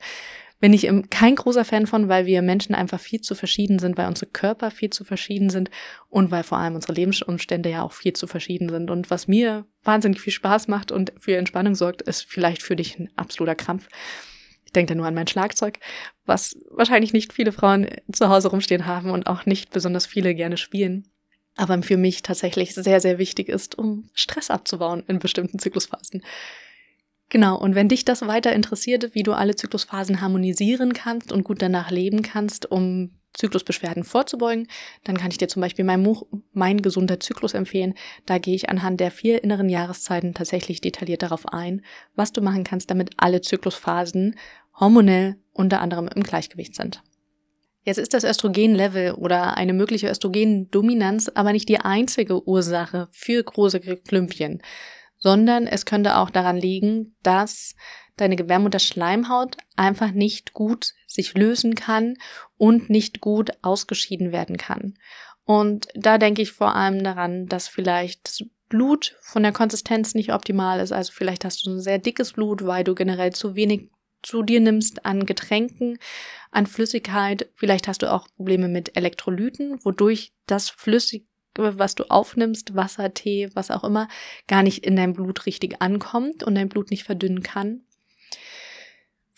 bin 0.60 0.74
ich 0.74 0.86
kein 1.08 1.36
großer 1.36 1.64
Fan 1.64 1.86
von, 1.86 2.10
weil 2.10 2.26
wir 2.26 2.42
Menschen 2.42 2.74
einfach 2.74 3.00
viel 3.00 3.22
zu 3.22 3.34
verschieden 3.34 3.78
sind, 3.78 3.96
weil 3.96 4.08
unsere 4.08 4.30
Körper 4.30 4.70
viel 4.70 4.90
zu 4.90 5.04
verschieden 5.04 5.48
sind 5.48 5.70
und 6.10 6.30
weil 6.30 6.42
vor 6.42 6.58
allem 6.58 6.74
unsere 6.74 6.92
Lebensumstände 6.92 7.70
ja 7.70 7.80
auch 7.80 7.92
viel 7.92 8.12
zu 8.12 8.26
verschieden 8.26 8.68
sind. 8.68 8.90
Und 8.90 9.08
was 9.08 9.28
mir 9.28 9.64
wahnsinnig 9.84 10.20
viel 10.20 10.34
Spaß 10.34 10.68
macht 10.68 10.92
und 10.92 11.14
für 11.18 11.38
Entspannung 11.38 11.74
sorgt, 11.74 12.02
ist 12.02 12.26
vielleicht 12.28 12.62
für 12.62 12.76
dich 12.76 12.98
ein 12.98 13.08
absoluter 13.16 13.54
Krampf. 13.54 13.88
Ich 14.66 14.72
denke 14.72 14.92
da 14.92 14.96
nur 14.96 15.06
an 15.06 15.14
mein 15.14 15.26
Schlagzeug, 15.26 15.78
was 16.26 16.56
wahrscheinlich 16.70 17.12
nicht 17.12 17.32
viele 17.32 17.52
Frauen 17.52 17.88
zu 18.12 18.28
Hause 18.28 18.48
rumstehen 18.48 18.86
haben 18.86 19.10
und 19.10 19.26
auch 19.26 19.46
nicht 19.46 19.70
besonders 19.70 20.06
viele 20.06 20.34
gerne 20.34 20.58
spielen. 20.58 21.08
Aber 21.56 21.82
für 21.82 21.96
mich 21.96 22.22
tatsächlich 22.22 22.74
sehr, 22.74 23.00
sehr 23.00 23.18
wichtig 23.18 23.48
ist, 23.48 23.78
um 23.78 24.10
Stress 24.12 24.50
abzubauen 24.50 25.04
in 25.08 25.18
bestimmten 25.18 25.58
Zyklusphasen. 25.58 26.22
Genau, 27.28 27.58
und 27.58 27.74
wenn 27.74 27.88
dich 27.88 28.04
das 28.04 28.26
weiter 28.26 28.52
interessiert, 28.52 29.14
wie 29.14 29.22
du 29.22 29.32
alle 29.32 29.56
Zyklusphasen 29.56 30.20
harmonisieren 30.20 30.92
kannst 30.92 31.32
und 31.32 31.44
gut 31.44 31.60
danach 31.62 31.90
leben 31.90 32.22
kannst, 32.22 32.70
um 32.70 33.10
Zyklusbeschwerden 33.36 34.04
vorzubeugen, 34.04 34.68
dann 35.04 35.16
kann 35.16 35.30
ich 35.30 35.38
dir 35.38 35.48
zum 35.48 35.62
Beispiel 35.62 35.84
mein 35.84 36.02
Buch 36.02 36.26
Mein 36.52 36.82
gesunder 36.82 37.20
Zyklus 37.20 37.54
empfehlen. 37.54 37.94
Da 38.24 38.38
gehe 38.38 38.54
ich 38.54 38.68
anhand 38.68 39.00
der 39.00 39.10
vier 39.10 39.44
inneren 39.44 39.68
Jahreszeiten 39.68 40.34
tatsächlich 40.34 40.80
detailliert 40.80 41.22
darauf 41.22 41.46
ein, 41.52 41.82
was 42.14 42.32
du 42.32 42.40
machen 42.40 42.64
kannst, 42.64 42.90
damit 42.90 43.10
alle 43.16 43.40
Zyklusphasen 43.40 44.36
hormonell 44.78 45.36
unter 45.52 45.80
anderem 45.80 46.08
im 46.08 46.22
Gleichgewicht 46.22 46.74
sind. 46.74 47.02
Jetzt 47.82 47.98
ist 47.98 48.14
das 48.14 48.24
Östrogenlevel 48.24 49.12
oder 49.12 49.56
eine 49.56 49.72
mögliche 49.72 50.08
Östrogendominanz 50.08 51.30
aber 51.34 51.52
nicht 51.52 51.68
die 51.68 51.78
einzige 51.78 52.46
Ursache 52.46 53.08
für 53.12 53.42
große 53.42 53.80
Klümpchen 53.80 54.60
sondern 55.18 55.66
es 55.66 55.86
könnte 55.86 56.18
auch 56.18 56.30
daran 56.30 56.56
liegen, 56.56 57.16
dass 57.22 57.74
deine 58.16 58.36
Gebärmutterschleimhaut 58.36 59.56
einfach 59.76 60.12
nicht 60.12 60.52
gut 60.52 60.94
sich 61.06 61.34
lösen 61.34 61.74
kann 61.74 62.16
und 62.56 62.90
nicht 62.90 63.20
gut 63.20 63.50
ausgeschieden 63.62 64.32
werden 64.32 64.56
kann. 64.56 64.94
Und 65.44 65.88
da 65.94 66.18
denke 66.18 66.42
ich 66.42 66.52
vor 66.52 66.74
allem 66.74 67.02
daran, 67.04 67.46
dass 67.46 67.68
vielleicht 67.68 68.26
das 68.26 68.44
Blut 68.68 69.16
von 69.20 69.42
der 69.44 69.52
Konsistenz 69.52 70.14
nicht 70.14 70.32
optimal 70.32 70.80
ist. 70.80 70.92
Also 70.92 71.12
vielleicht 71.12 71.44
hast 71.44 71.64
du 71.64 71.70
ein 71.70 71.80
sehr 71.80 71.98
dickes 71.98 72.32
Blut, 72.32 72.66
weil 72.66 72.82
du 72.82 72.94
generell 72.94 73.32
zu 73.32 73.54
wenig 73.54 73.90
zu 74.22 74.42
dir 74.42 74.60
nimmst 74.60 75.06
an 75.06 75.24
Getränken, 75.24 75.98
an 76.50 76.66
Flüssigkeit. 76.66 77.48
Vielleicht 77.54 77.86
hast 77.86 78.02
du 78.02 78.12
auch 78.12 78.26
Probleme 78.34 78.66
mit 78.66 78.96
Elektrolyten, 78.96 79.78
wodurch 79.84 80.32
das 80.46 80.68
Flüssig 80.68 81.26
was 81.58 81.94
du 81.94 82.04
aufnimmst, 82.10 82.74
Wasser, 82.74 83.14
Tee, 83.14 83.50
was 83.54 83.70
auch 83.70 83.84
immer, 83.84 84.08
gar 84.46 84.62
nicht 84.62 84.84
in 84.84 84.96
dein 84.96 85.14
Blut 85.14 85.46
richtig 85.46 85.80
ankommt 85.80 86.42
und 86.42 86.54
dein 86.54 86.68
Blut 86.68 86.90
nicht 86.90 87.04
verdünnen 87.04 87.42
kann. 87.42 87.82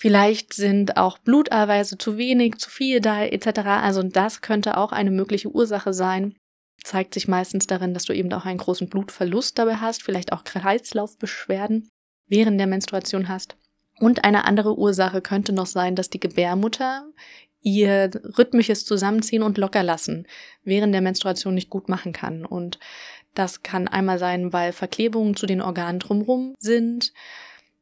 Vielleicht 0.00 0.54
sind 0.54 0.96
auch 0.96 1.18
Blutarweise 1.18 1.98
zu 1.98 2.16
wenig, 2.16 2.58
zu 2.58 2.70
viel 2.70 3.00
da, 3.00 3.24
etc. 3.24 3.58
Also 3.66 4.04
das 4.04 4.42
könnte 4.42 4.76
auch 4.76 4.92
eine 4.92 5.10
mögliche 5.10 5.50
Ursache 5.50 5.92
sein. 5.92 6.36
Zeigt 6.84 7.14
sich 7.14 7.26
meistens 7.26 7.66
darin, 7.66 7.94
dass 7.94 8.04
du 8.04 8.12
eben 8.12 8.32
auch 8.32 8.44
einen 8.44 8.58
großen 8.58 8.88
Blutverlust 8.88 9.58
dabei 9.58 9.74
hast, 9.74 10.04
vielleicht 10.04 10.32
auch 10.32 10.44
Kreislaufbeschwerden 10.44 11.88
während 12.28 12.60
der 12.60 12.68
Menstruation 12.68 13.28
hast. 13.28 13.56
Und 13.98 14.22
eine 14.22 14.44
andere 14.44 14.78
Ursache 14.78 15.20
könnte 15.20 15.52
noch 15.52 15.66
sein, 15.66 15.96
dass 15.96 16.10
die 16.10 16.20
Gebärmutter 16.20 17.04
ihr 17.60 18.08
rhythmisches 18.38 18.84
Zusammenziehen 18.84 19.42
und 19.42 19.58
Lockerlassen 19.58 20.28
während 20.62 20.94
der 20.94 21.00
Menstruation 21.00 21.54
nicht 21.54 21.70
gut 21.70 21.88
machen 21.88 22.12
kann. 22.12 22.44
Und 22.44 22.78
das 23.34 23.64
kann 23.64 23.88
einmal 23.88 24.20
sein, 24.20 24.52
weil 24.52 24.72
Verklebungen 24.72 25.34
zu 25.34 25.46
den 25.46 25.60
Organen 25.60 25.98
drumherum 25.98 26.54
sind. 26.60 27.12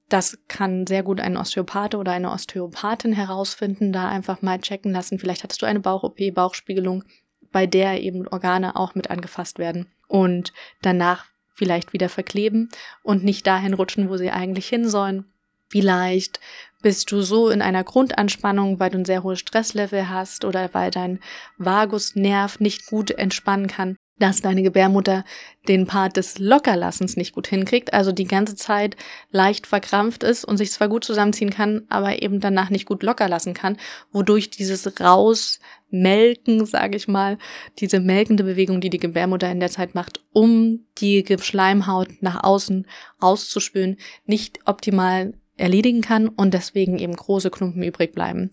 Das 0.08 0.38
kann 0.46 0.86
sehr 0.86 1.02
gut 1.02 1.20
ein 1.20 1.36
Osteopath 1.36 1.96
oder 1.96 2.12
eine 2.12 2.30
Osteopathin 2.30 3.12
herausfinden, 3.12 3.92
da 3.92 4.08
einfach 4.08 4.40
mal 4.40 4.60
checken 4.60 4.92
lassen. 4.92 5.18
Vielleicht 5.18 5.42
hattest 5.42 5.62
du 5.62 5.66
eine 5.66 5.80
Bauch-OP, 5.80 6.32
Bauchspiegelung, 6.32 7.04
bei 7.50 7.66
der 7.66 8.00
eben 8.00 8.28
Organe 8.28 8.76
auch 8.76 8.94
mit 8.94 9.10
angefasst 9.10 9.58
werden 9.58 9.88
und 10.06 10.52
danach 10.82 11.24
vielleicht 11.54 11.92
wieder 11.92 12.08
verkleben 12.08 12.68
und 13.02 13.24
nicht 13.24 13.46
dahin 13.46 13.74
rutschen, 13.74 14.08
wo 14.08 14.16
sie 14.16 14.30
eigentlich 14.30 14.68
hin 14.68 14.88
sollen. 14.88 15.24
Vielleicht 15.68 16.38
bist 16.82 17.10
du 17.10 17.22
so 17.22 17.48
in 17.48 17.62
einer 17.62 17.82
Grundanspannung, 17.82 18.78
weil 18.78 18.90
du 18.90 18.98
ein 18.98 19.04
sehr 19.04 19.24
hohes 19.24 19.40
Stresslevel 19.40 20.08
hast 20.08 20.44
oder 20.44 20.72
weil 20.72 20.92
dein 20.92 21.18
Vagusnerv 21.58 22.60
nicht 22.60 22.86
gut 22.86 23.10
entspannen 23.10 23.66
kann, 23.66 23.96
dass 24.18 24.40
deine 24.40 24.62
Gebärmutter 24.62 25.24
den 25.68 25.86
Part 25.86 26.16
des 26.16 26.38
Lockerlassens 26.38 27.16
nicht 27.16 27.34
gut 27.34 27.48
hinkriegt, 27.48 27.92
also 27.92 28.12
die 28.12 28.26
ganze 28.26 28.54
Zeit 28.54 28.96
leicht 29.30 29.66
verkrampft 29.66 30.22
ist 30.22 30.44
und 30.44 30.56
sich 30.56 30.72
zwar 30.72 30.88
gut 30.88 31.04
zusammenziehen 31.04 31.50
kann, 31.50 31.82
aber 31.88 32.22
eben 32.22 32.40
danach 32.40 32.70
nicht 32.70 32.86
gut 32.86 33.02
locker 33.02 33.28
lassen 33.28 33.52
kann, 33.52 33.76
wodurch 34.12 34.48
dieses 34.50 35.00
Rausmelken, 35.00 36.64
sage 36.64 36.96
ich 36.96 37.08
mal, 37.08 37.36
diese 37.78 38.00
melkende 38.00 38.44
Bewegung, 38.44 38.80
die 38.80 38.90
die 38.90 39.00
Gebärmutter 39.00 39.50
in 39.50 39.60
der 39.60 39.70
Zeit 39.70 39.94
macht, 39.94 40.20
um 40.32 40.86
die 40.98 41.24
Schleimhaut 41.40 42.08
nach 42.20 42.42
außen 42.42 42.86
auszuspülen, 43.18 43.98
nicht 44.24 44.60
optimal 44.64 45.34
erledigen 45.56 46.02
kann 46.02 46.28
und 46.28 46.54
deswegen 46.54 46.98
eben 46.98 47.14
große 47.14 47.50
Klumpen 47.50 47.82
übrig 47.82 48.12
bleiben. 48.12 48.50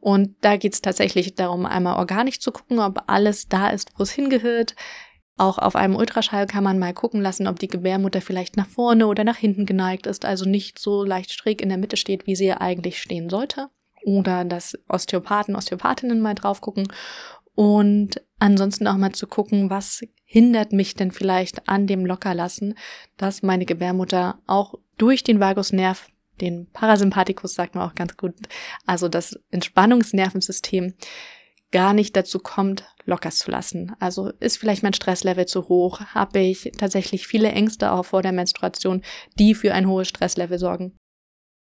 Und 0.00 0.34
da 0.40 0.56
geht 0.56 0.72
es 0.72 0.80
tatsächlich 0.80 1.34
darum, 1.34 1.66
einmal 1.66 1.98
organisch 1.98 2.40
zu 2.40 2.50
gucken, 2.50 2.78
ob 2.78 3.04
alles 3.06 3.48
da 3.48 3.68
ist, 3.68 3.92
wo 3.96 4.02
es 4.02 4.12
hingehört. 4.12 4.74
Auch 5.38 5.58
auf 5.58 5.76
einem 5.76 5.96
Ultraschall 5.96 6.46
kann 6.46 6.64
man 6.64 6.78
mal 6.78 6.94
gucken 6.94 7.20
lassen, 7.20 7.46
ob 7.46 7.58
die 7.58 7.68
Gebärmutter 7.68 8.22
vielleicht 8.22 8.56
nach 8.56 8.66
vorne 8.66 9.06
oder 9.06 9.22
nach 9.22 9.36
hinten 9.36 9.66
geneigt 9.66 10.06
ist, 10.06 10.24
also 10.24 10.48
nicht 10.48 10.78
so 10.78 11.04
leicht 11.04 11.32
schräg 11.32 11.60
in 11.60 11.68
der 11.68 11.78
Mitte 11.78 11.96
steht, 11.96 12.26
wie 12.26 12.36
sie 12.36 12.52
eigentlich 12.52 13.00
stehen 13.00 13.28
sollte. 13.28 13.68
Oder 14.04 14.44
dass 14.44 14.78
Osteopathen, 14.88 15.56
Osteopathinnen 15.56 16.20
mal 16.20 16.34
drauf 16.34 16.60
gucken. 16.60 16.88
Und 17.54 18.22
ansonsten 18.38 18.86
auch 18.86 18.96
mal 18.96 19.12
zu 19.12 19.26
gucken, 19.26 19.68
was 19.68 20.02
hindert 20.24 20.72
mich 20.72 20.94
denn 20.94 21.10
vielleicht 21.10 21.68
an 21.68 21.86
dem 21.86 22.06
Lockerlassen, 22.06 22.74
dass 23.16 23.42
meine 23.42 23.66
Gebärmutter 23.66 24.38
auch 24.46 24.74
durch 24.96 25.22
den 25.22 25.40
Vagusnerv 25.40 26.08
den 26.40 26.70
Parasympathikus 26.72 27.54
sagt 27.54 27.74
man 27.74 27.88
auch 27.88 27.94
ganz 27.94 28.16
gut, 28.16 28.34
also 28.84 29.08
das 29.08 29.38
Entspannungsnervensystem 29.50 30.94
gar 31.72 31.92
nicht 31.92 32.16
dazu 32.16 32.38
kommt, 32.38 32.84
locker 33.04 33.30
zu 33.30 33.50
lassen. 33.50 33.94
Also 33.98 34.30
ist 34.40 34.58
vielleicht 34.58 34.82
mein 34.82 34.94
Stresslevel 34.94 35.46
zu 35.46 35.68
hoch? 35.68 36.00
Habe 36.14 36.40
ich 36.40 36.72
tatsächlich 36.78 37.26
viele 37.26 37.50
Ängste 37.50 37.92
auch 37.92 38.04
vor 38.04 38.22
der 38.22 38.32
Menstruation, 38.32 39.02
die 39.38 39.54
für 39.54 39.74
ein 39.74 39.88
hohes 39.88 40.08
Stresslevel 40.08 40.58
sorgen? 40.58 40.96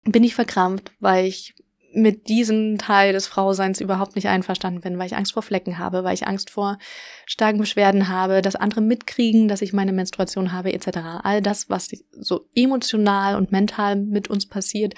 Bin 0.03 0.23
ich 0.23 0.35
verkrampft, 0.35 0.91
weil 0.99 1.25
ich 1.25 1.55
mit 1.93 2.27
diesem 2.27 2.77
Teil 2.77 3.13
des 3.13 3.27
Frauseins 3.27 3.81
überhaupt 3.81 4.15
nicht 4.15 4.27
einverstanden 4.27 4.81
bin, 4.81 4.99
weil 4.99 5.07
ich 5.07 5.15
Angst 5.15 5.33
vor 5.33 5.41
Flecken 5.41 5.79
habe, 5.79 6.03
weil 6.03 6.13
ich 6.13 6.27
Angst 6.27 6.49
vor 6.49 6.77
starken 7.25 7.57
Beschwerden 7.57 8.07
habe, 8.07 8.41
dass 8.41 8.55
andere 8.55 8.81
mitkriegen, 8.81 9.47
dass 9.47 9.61
ich 9.61 9.73
meine 9.73 9.93
Menstruation 9.93 10.51
habe, 10.51 10.73
etc. 10.73 10.99
All 11.23 11.41
das, 11.41 11.69
was 11.69 11.89
so 12.11 12.47
emotional 12.53 13.35
und 13.35 13.51
mental 13.51 13.95
mit 13.95 14.27
uns 14.27 14.47
passiert, 14.47 14.93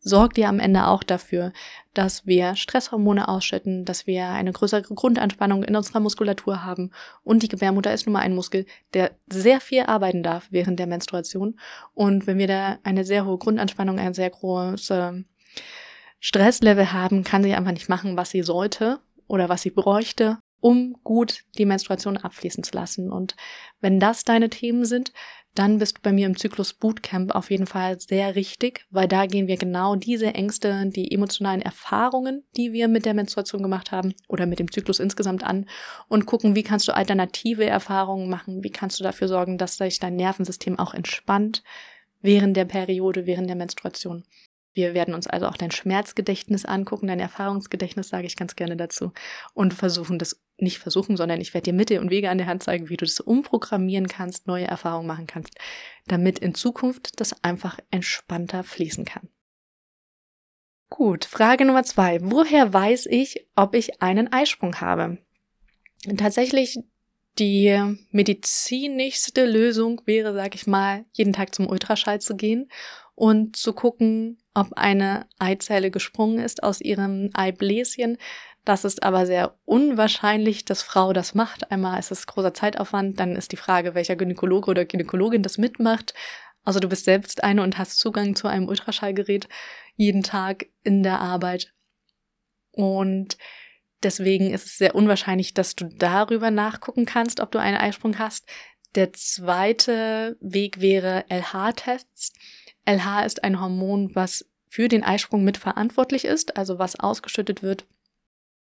sorgt 0.00 0.38
ja 0.38 0.48
am 0.48 0.60
Ende 0.60 0.86
auch 0.86 1.02
dafür, 1.02 1.52
dass 1.94 2.26
wir 2.26 2.54
Stresshormone 2.56 3.28
ausschütten, 3.28 3.84
dass 3.84 4.06
wir 4.06 4.28
eine 4.28 4.52
größere 4.52 4.82
Grundanspannung 4.82 5.64
in 5.64 5.76
unserer 5.76 6.00
Muskulatur 6.00 6.64
haben. 6.64 6.92
Und 7.24 7.42
die 7.42 7.48
Gebärmutter 7.48 7.92
ist 7.92 8.06
nun 8.06 8.12
mal 8.12 8.20
ein 8.20 8.34
Muskel, 8.34 8.66
der 8.94 9.12
sehr 9.30 9.60
viel 9.60 9.82
arbeiten 9.82 10.22
darf 10.22 10.48
während 10.50 10.78
der 10.78 10.86
Menstruation. 10.86 11.58
Und 11.94 12.26
wenn 12.26 12.38
wir 12.38 12.46
da 12.46 12.78
eine 12.84 13.04
sehr 13.04 13.26
hohe 13.26 13.38
Grundanspannung, 13.38 13.98
eine 13.98 14.14
sehr 14.14 14.30
große 14.30 15.24
Stresslevel 16.20 16.92
haben, 16.92 17.24
kann 17.24 17.42
sie 17.42 17.54
einfach 17.54 17.72
nicht 17.72 17.88
machen, 17.88 18.16
was 18.16 18.30
sie 18.30 18.42
sollte 18.42 19.00
oder 19.26 19.48
was 19.48 19.62
sie 19.62 19.70
bräuchte, 19.70 20.38
um 20.60 20.96
gut 21.04 21.44
die 21.58 21.66
Menstruation 21.66 22.16
abfließen 22.16 22.64
zu 22.64 22.74
lassen. 22.74 23.10
Und 23.10 23.36
wenn 23.80 24.00
das 24.00 24.24
deine 24.24 24.50
Themen 24.50 24.84
sind, 24.84 25.12
dann 25.58 25.78
bist 25.78 25.98
du 25.98 26.02
bei 26.02 26.12
mir 26.12 26.26
im 26.26 26.36
Zyklus 26.36 26.72
Bootcamp 26.72 27.34
auf 27.34 27.50
jeden 27.50 27.66
Fall 27.66 27.98
sehr 27.98 28.36
richtig, 28.36 28.86
weil 28.90 29.08
da 29.08 29.26
gehen 29.26 29.48
wir 29.48 29.56
genau 29.56 29.96
diese 29.96 30.34
Ängste, 30.34 30.86
die 30.86 31.10
emotionalen 31.10 31.62
Erfahrungen, 31.62 32.44
die 32.56 32.72
wir 32.72 32.86
mit 32.86 33.04
der 33.04 33.14
Menstruation 33.14 33.62
gemacht 33.62 33.90
haben 33.90 34.14
oder 34.28 34.46
mit 34.46 34.60
dem 34.60 34.70
Zyklus 34.70 35.00
insgesamt 35.00 35.42
an 35.42 35.68
und 36.08 36.26
gucken, 36.26 36.54
wie 36.54 36.62
kannst 36.62 36.86
du 36.86 36.94
alternative 36.94 37.64
Erfahrungen 37.64 38.30
machen, 38.30 38.62
wie 38.62 38.70
kannst 38.70 39.00
du 39.00 39.04
dafür 39.04 39.26
sorgen, 39.26 39.58
dass 39.58 39.76
sich 39.76 39.98
dein 39.98 40.14
Nervensystem 40.16 40.78
auch 40.78 40.94
entspannt 40.94 41.64
während 42.22 42.56
der 42.56 42.64
Periode, 42.64 43.26
während 43.26 43.48
der 43.48 43.56
Menstruation. 43.56 44.24
Wir 44.78 44.94
werden 44.94 45.12
uns 45.12 45.26
also 45.26 45.48
auch 45.48 45.56
dein 45.56 45.72
Schmerzgedächtnis 45.72 46.64
angucken, 46.64 47.08
dein 47.08 47.18
Erfahrungsgedächtnis 47.18 48.10
sage 48.10 48.28
ich 48.28 48.36
ganz 48.36 48.54
gerne 48.54 48.76
dazu 48.76 49.12
und 49.52 49.74
versuchen 49.74 50.20
das 50.20 50.40
nicht 50.56 50.78
versuchen, 50.78 51.16
sondern 51.16 51.40
ich 51.40 51.52
werde 51.52 51.64
dir 51.64 51.72
Mittel 51.72 51.98
und 51.98 52.10
Wege 52.10 52.30
an 52.30 52.38
der 52.38 52.46
Hand 52.46 52.62
zeigen, 52.62 52.88
wie 52.88 52.96
du 52.96 53.04
das 53.04 53.18
umprogrammieren 53.18 54.06
kannst, 54.06 54.46
neue 54.46 54.68
Erfahrungen 54.68 55.08
machen 55.08 55.26
kannst, 55.26 55.56
damit 56.06 56.38
in 56.38 56.54
Zukunft 56.54 57.18
das 57.18 57.42
einfach 57.42 57.80
entspannter 57.90 58.62
fließen 58.62 59.04
kann. 59.04 59.28
Gut, 60.90 61.24
Frage 61.24 61.64
Nummer 61.64 61.82
zwei. 61.82 62.20
Woher 62.22 62.72
weiß 62.72 63.06
ich, 63.06 63.48
ob 63.56 63.74
ich 63.74 64.00
einen 64.00 64.32
Eisprung 64.32 64.80
habe? 64.80 65.18
Tatsächlich 66.16 66.78
Die 67.38 67.96
medizinischste 68.10 69.46
Lösung 69.46 70.02
wäre, 70.06 70.34
sag 70.34 70.56
ich 70.56 70.66
mal, 70.66 71.04
jeden 71.12 71.32
Tag 71.32 71.54
zum 71.54 71.68
Ultraschall 71.68 72.20
zu 72.20 72.36
gehen 72.36 72.68
und 73.14 73.56
zu 73.56 73.72
gucken, 73.72 74.38
ob 74.54 74.72
eine 74.74 75.26
Eizelle 75.38 75.92
gesprungen 75.92 76.40
ist 76.40 76.64
aus 76.64 76.80
ihrem 76.80 77.30
Eibläschen. 77.34 78.18
Das 78.64 78.84
ist 78.84 79.04
aber 79.04 79.24
sehr 79.24 79.56
unwahrscheinlich, 79.64 80.64
dass 80.64 80.82
Frau 80.82 81.12
das 81.12 81.34
macht. 81.34 81.70
Einmal 81.70 81.98
ist 82.00 82.10
es 82.10 82.26
großer 82.26 82.54
Zeitaufwand, 82.54 83.20
dann 83.20 83.36
ist 83.36 83.52
die 83.52 83.56
Frage, 83.56 83.94
welcher 83.94 84.16
Gynäkologe 84.16 84.70
oder 84.70 84.84
Gynäkologin 84.84 85.42
das 85.42 85.58
mitmacht. 85.58 86.14
Also 86.64 86.80
du 86.80 86.88
bist 86.88 87.04
selbst 87.04 87.44
eine 87.44 87.62
und 87.62 87.78
hast 87.78 87.98
Zugang 87.98 88.34
zu 88.34 88.48
einem 88.48 88.68
Ultraschallgerät 88.68 89.48
jeden 89.96 90.22
Tag 90.22 90.66
in 90.82 91.02
der 91.02 91.20
Arbeit. 91.20 91.72
Und 92.72 93.38
deswegen 94.02 94.52
ist 94.52 94.66
es 94.66 94.78
sehr 94.78 94.94
unwahrscheinlich, 94.94 95.54
dass 95.54 95.74
du 95.74 95.88
darüber 95.88 96.50
nachgucken 96.50 97.04
kannst, 97.04 97.40
ob 97.40 97.50
du 97.50 97.58
einen 97.58 97.76
Eisprung 97.76 98.18
hast. 98.18 98.46
Der 98.94 99.12
zweite 99.12 100.36
Weg 100.40 100.80
wäre 100.80 101.24
LH-Tests. 101.28 102.32
LH 102.86 103.26
ist 103.26 103.44
ein 103.44 103.60
Hormon, 103.60 104.14
was 104.14 104.46
für 104.68 104.88
den 104.88 105.04
Eisprung 105.04 105.44
mitverantwortlich 105.44 106.24
ist, 106.24 106.56
also 106.56 106.78
was 106.78 106.98
ausgeschüttet 106.98 107.62
wird, 107.62 107.86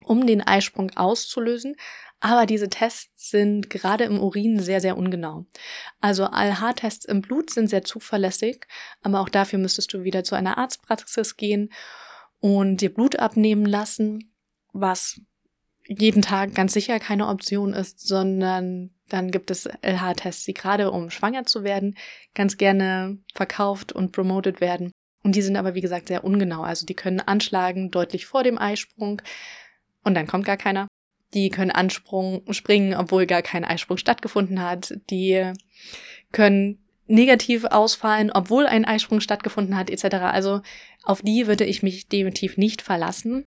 um 0.03 0.25
den 0.27 0.41
Eisprung 0.41 0.91
auszulösen. 0.95 1.75
Aber 2.19 2.45
diese 2.45 2.69
Tests 2.69 3.31
sind 3.31 3.71
gerade 3.71 4.03
im 4.03 4.19
Urin 4.19 4.59
sehr, 4.59 4.79
sehr 4.79 4.95
ungenau. 4.95 5.47
Also 5.99 6.25
ALH-Tests 6.25 7.05
im 7.05 7.21
Blut 7.21 7.49
sind 7.49 7.67
sehr 7.67 7.83
zuverlässig, 7.83 8.67
aber 9.01 9.21
auch 9.21 9.29
dafür 9.29 9.57
müsstest 9.57 9.91
du 9.93 10.03
wieder 10.03 10.23
zu 10.23 10.35
einer 10.35 10.59
Arztpraxis 10.59 11.35
gehen 11.35 11.71
und 12.39 12.77
dir 12.81 12.93
Blut 12.93 13.17
abnehmen 13.17 13.65
lassen, 13.65 14.30
was 14.73 15.21
jeden 15.87 16.21
Tag 16.21 16.55
ganz 16.55 16.73
sicher 16.73 16.99
keine 16.99 17.27
Option 17.27 17.73
ist, 17.73 18.07
sondern 18.07 18.91
dann 19.09 19.31
gibt 19.31 19.51
es 19.51 19.69
LH-Tests, 19.81 20.45
die 20.45 20.53
gerade 20.53 20.91
um 20.91 21.09
schwanger 21.09 21.45
zu 21.45 21.63
werden, 21.63 21.97
ganz 22.33 22.57
gerne 22.57 23.17
verkauft 23.33 23.91
und 23.91 24.11
promoted 24.11 24.61
werden. 24.61 24.91
Und 25.23 25.35
die 25.35 25.41
sind 25.41 25.57
aber, 25.57 25.75
wie 25.75 25.81
gesagt, 25.81 26.07
sehr 26.07 26.23
ungenau. 26.23 26.61
Also 26.61 26.85
die 26.85 26.93
können 26.93 27.19
anschlagen 27.19 27.91
deutlich 27.91 28.25
vor 28.25 28.43
dem 28.43 28.57
Eisprung 28.57 29.21
und 30.03 30.15
dann 30.15 30.27
kommt 30.27 30.45
gar 30.45 30.57
keiner. 30.57 30.87
Die 31.33 31.49
können 31.49 31.71
Ansprung 31.71 32.43
springen, 32.51 32.93
obwohl 32.93 33.25
gar 33.25 33.41
kein 33.41 33.65
Eisprung 33.65 33.97
stattgefunden 33.97 34.61
hat. 34.61 34.97
Die 35.09 35.53
können 36.31 36.79
negativ 37.07 37.65
ausfallen, 37.65 38.31
obwohl 38.31 38.65
ein 38.65 38.85
Eisprung 38.85 39.19
stattgefunden 39.19 39.75
hat, 39.75 39.89
etc. 39.89 40.15
Also 40.15 40.61
auf 41.03 41.21
die 41.21 41.47
würde 41.47 41.65
ich 41.65 41.83
mich 41.83 42.07
definitiv 42.07 42.57
nicht 42.57 42.81
verlassen, 42.81 43.43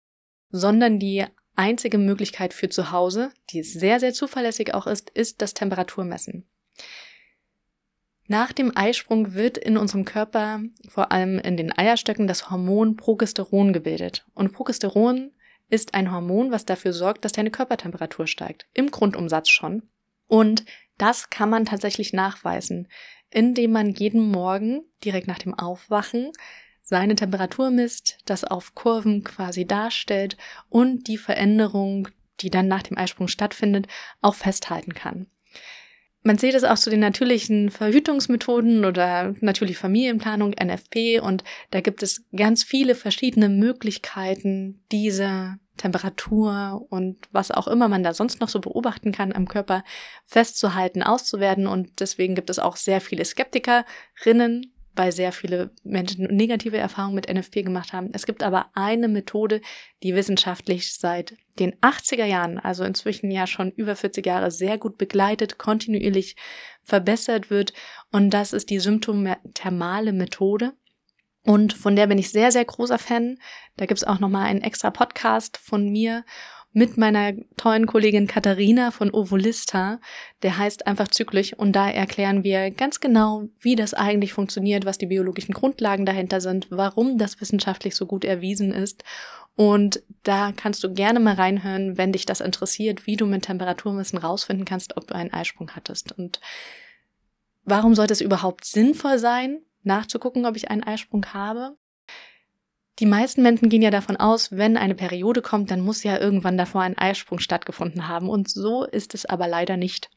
sondern 0.54 1.00
die 1.00 1.26
einzige 1.56 1.98
Möglichkeit 1.98 2.54
für 2.54 2.70
zu 2.70 2.92
Hause, 2.92 3.32
die 3.50 3.64
sehr, 3.64 4.00
sehr 4.00 4.14
zuverlässig 4.14 4.74
auch 4.74 4.88
ist, 4.88 5.10
ist 5.10 5.42
das 5.42 5.54
Temperaturmessen. 5.54 6.48
Nach 8.28 8.54
dem 8.54 8.72
Eisprung 8.76 9.34
wird 9.34 9.58
in 9.58 9.78
unserem 9.78 10.06
Körper, 10.06 10.62
vor 10.88 11.12
allem 11.12 11.40
in 11.40 11.58
den 11.58 11.78
Eierstöcken, 11.78 12.28
das 12.28 12.50
Hormon 12.50 12.96
Progesteron 12.96 13.74
gebildet. 13.74 14.26
Und 14.34 14.54
Progesteron 14.54 15.32
ist 15.70 15.94
ein 15.94 16.12
Hormon, 16.12 16.52
was 16.52 16.66
dafür 16.66 16.94
sorgt, 16.94 17.26
dass 17.26 17.34
deine 17.34 17.52
Körpertemperatur 17.52 18.28
steigt. 18.28 18.68
Im 18.74 18.92
Grundumsatz 18.92 19.50
schon. 19.50 19.84
Und 20.28 20.66
das 20.98 21.32
kann 21.32 21.50
man 21.50 21.66
tatsächlich 21.66 22.14
nachweisen, 22.14 22.88
indem 23.30 23.72
man 23.72 23.90
jeden 23.90 24.32
Morgen 24.32 24.84
direkt 25.04 25.28
nach 25.28 25.40
dem 25.40 25.54
Aufwachen 25.58 26.32
seine 26.84 27.16
Temperatur 27.16 27.72
misst, 27.72 28.20
das 28.26 28.44
auf 28.44 28.76
Kurven 28.76 29.24
quasi 29.24 29.66
darstellt 29.66 30.38
und 30.70 31.08
die 31.08 31.18
Veränderung, 31.18 32.10
die 32.42 32.50
dann 32.50 32.68
nach 32.68 32.84
dem 32.84 32.98
Eisprung 32.98 33.28
stattfindet, 33.28 33.88
auch 34.22 34.36
festhalten 34.36 34.94
kann. 34.94 35.28
Man 36.26 36.38
sieht 36.38 36.54
es 36.54 36.64
auch 36.64 36.78
zu 36.78 36.90
den 36.90 37.02
natürlichen 37.02 37.70
Verhütungsmethoden 37.70 38.86
oder 38.86 39.36
natürlich 39.42 39.78
Familienplanung, 39.78 40.52
NFP, 40.52 41.20
und 41.20 41.44
da 41.72 41.82
gibt 41.82 42.02
es 42.02 42.24
ganz 42.36 42.64
viele 42.64 42.96
verschiedene 42.96 43.50
Möglichkeiten, 43.50 44.84
diese 44.92 45.58
Temperatur 45.76 46.86
und 46.90 47.18
was 47.32 47.52
auch 47.52 47.68
immer 47.68 47.90
man 47.90 48.04
da 48.04 48.14
sonst 48.14 48.40
noch 48.40 48.48
so 48.48 48.62
beobachten 48.62 49.12
kann 49.12 49.34
am 49.34 49.48
Körper 49.48 49.84
festzuhalten, 50.24 51.04
auszuwerten. 51.04 51.68
Und 51.68 52.00
deswegen 52.00 52.36
gibt 52.36 52.50
es 52.50 52.60
auch 52.60 52.78
sehr 52.78 53.02
viele 53.02 53.26
Skeptikerinnen, 53.26 54.73
weil 54.96 55.12
sehr 55.12 55.32
viele 55.32 55.72
Menschen 55.84 56.26
negative 56.36 56.78
Erfahrungen 56.78 57.16
mit 57.16 57.32
NFP 57.32 57.64
gemacht 57.64 57.94
haben. 57.94 58.10
Es 58.14 58.26
gibt 58.26 58.44
aber 58.44 58.68
eine 58.74 59.08
Methode, 59.08 59.62
die 60.04 60.16
wissenschaftlich 60.16 60.94
seit 60.94 61.36
den 61.60 61.76
80er 61.78 62.26
Jahren, 62.26 62.60
also 62.60 62.84
inzwischen 62.84 63.32
ja 63.32 63.48
schon 63.48 63.72
über 63.72 63.96
40 63.96 64.26
Jahre, 64.26 64.52
sehr 64.52 64.78
gut 64.78 64.98
begleitet, 64.98 65.58
kontinuierlich 65.58 66.36
verbessert 66.84 67.50
wird. 67.50 67.74
Und 68.12 68.32
das 68.32 68.54
ist 68.54 68.70
die 68.70 68.80
symptothermale 68.80 70.14
Methode. 70.14 70.74
Und 71.46 71.74
von 71.74 71.96
der 71.96 72.08
bin 72.08 72.18
ich 72.18 72.32
sehr, 72.32 72.52
sehr 72.52 72.66
großer 72.66 73.00
Fan. 73.00 73.38
Da 73.76 73.86
gibt's 73.86 74.04
auch 74.04 74.20
nochmal 74.20 74.46
einen 74.46 74.62
extra 74.62 74.92
Podcast 74.92 75.58
von 75.58 75.90
mir 75.90 76.24
mit 76.74 76.98
meiner 76.98 77.34
tollen 77.56 77.86
Kollegin 77.86 78.28
Katharina 78.28 78.92
von 78.92 79.12
Ovolista. 79.12 80.00
Der 80.42 80.58
heißt 80.58 80.88
einfach 80.88 81.08
zyklisch 81.08 81.54
und 81.54 81.74
da 81.74 81.90
erklären 81.90 82.44
wir 82.44 82.72
ganz 82.72 83.00
genau, 83.00 83.44
wie 83.60 83.76
das 83.76 83.94
eigentlich 83.94 84.34
funktioniert, 84.34 84.86
was 84.86 84.98
die 84.98 85.06
biologischen 85.06 85.54
Grundlagen 85.54 86.06
dahinter 86.06 86.42
sind, 86.42 86.68
warum 86.72 87.18
das 87.18 87.40
wissenschaftlich 87.40 87.96
so 87.96 88.08
gut 88.08 88.26
erwiesen 88.26 88.72
ist. 88.72 89.04
Und 89.56 90.02
da 90.24 90.52
kannst 90.52 90.84
du 90.84 90.92
gerne 90.92 91.20
mal 91.20 91.36
reinhören, 91.36 91.96
wenn 91.96 92.12
dich 92.12 92.26
das 92.26 92.42
interessiert, 92.42 93.06
wie 93.06 93.18
du 93.18 93.28
mit 93.28 93.44
Temperaturmessen 93.44 94.18
rausfinden 94.18 94.66
kannst, 94.66 94.98
ob 94.98 95.08
du 95.08 95.14
einen 95.14 95.32
Eisprung 95.32 95.70
hattest. 95.72 96.12
Und 96.18 96.42
warum 97.64 97.94
sollte 97.94 98.14
es 98.14 98.22
überhaupt 98.22 98.66
sinnvoll 98.66 99.20
sein, 99.20 99.62
nachzugucken, 99.84 100.48
ob 100.48 100.56
ich 100.56 100.72
einen 100.72 100.84
Eisprung 100.84 101.24
habe? 101.34 101.78
Die 103.00 103.06
meisten 103.08 103.42
Menschen 103.42 103.70
gehen 103.70 103.82
ja 103.82 103.90
davon 103.90 104.18
aus, 104.18 104.52
wenn 104.52 104.78
eine 104.78 104.94
Periode 104.94 105.42
kommt, 105.42 105.72
dann 105.72 105.82
muss 105.82 106.04
ja 106.04 106.20
irgendwann 106.20 106.58
davor 106.58 106.82
ein 106.82 106.98
Eisprung 106.98 107.40
stattgefunden 107.40 108.08
haben. 108.08 108.30
Und 108.30 108.50
so 108.50 108.84
ist 108.84 109.16
es 109.16 109.26
aber 109.26 109.48
leider 109.48 109.78
nicht. 109.78 110.10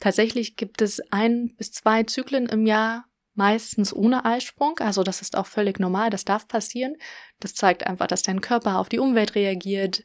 Tatsächlich 0.00 0.56
gibt 0.56 0.82
es 0.82 1.00
ein 1.12 1.54
bis 1.56 1.72
zwei 1.72 2.02
Zyklen 2.02 2.46
im 2.46 2.66
Jahr, 2.66 3.04
meistens 3.34 3.94
ohne 3.94 4.24
Eisprung. 4.24 4.78
Also 4.80 5.02
das 5.04 5.22
ist 5.22 5.36
auch 5.36 5.46
völlig 5.46 5.78
normal, 5.78 6.10
das 6.10 6.24
darf 6.24 6.48
passieren. 6.48 6.96
Das 7.38 7.54
zeigt 7.54 7.86
einfach, 7.86 8.08
dass 8.08 8.22
dein 8.22 8.40
Körper 8.40 8.78
auf 8.78 8.88
die 8.88 8.98
Umwelt 8.98 9.34
reagiert. 9.34 10.02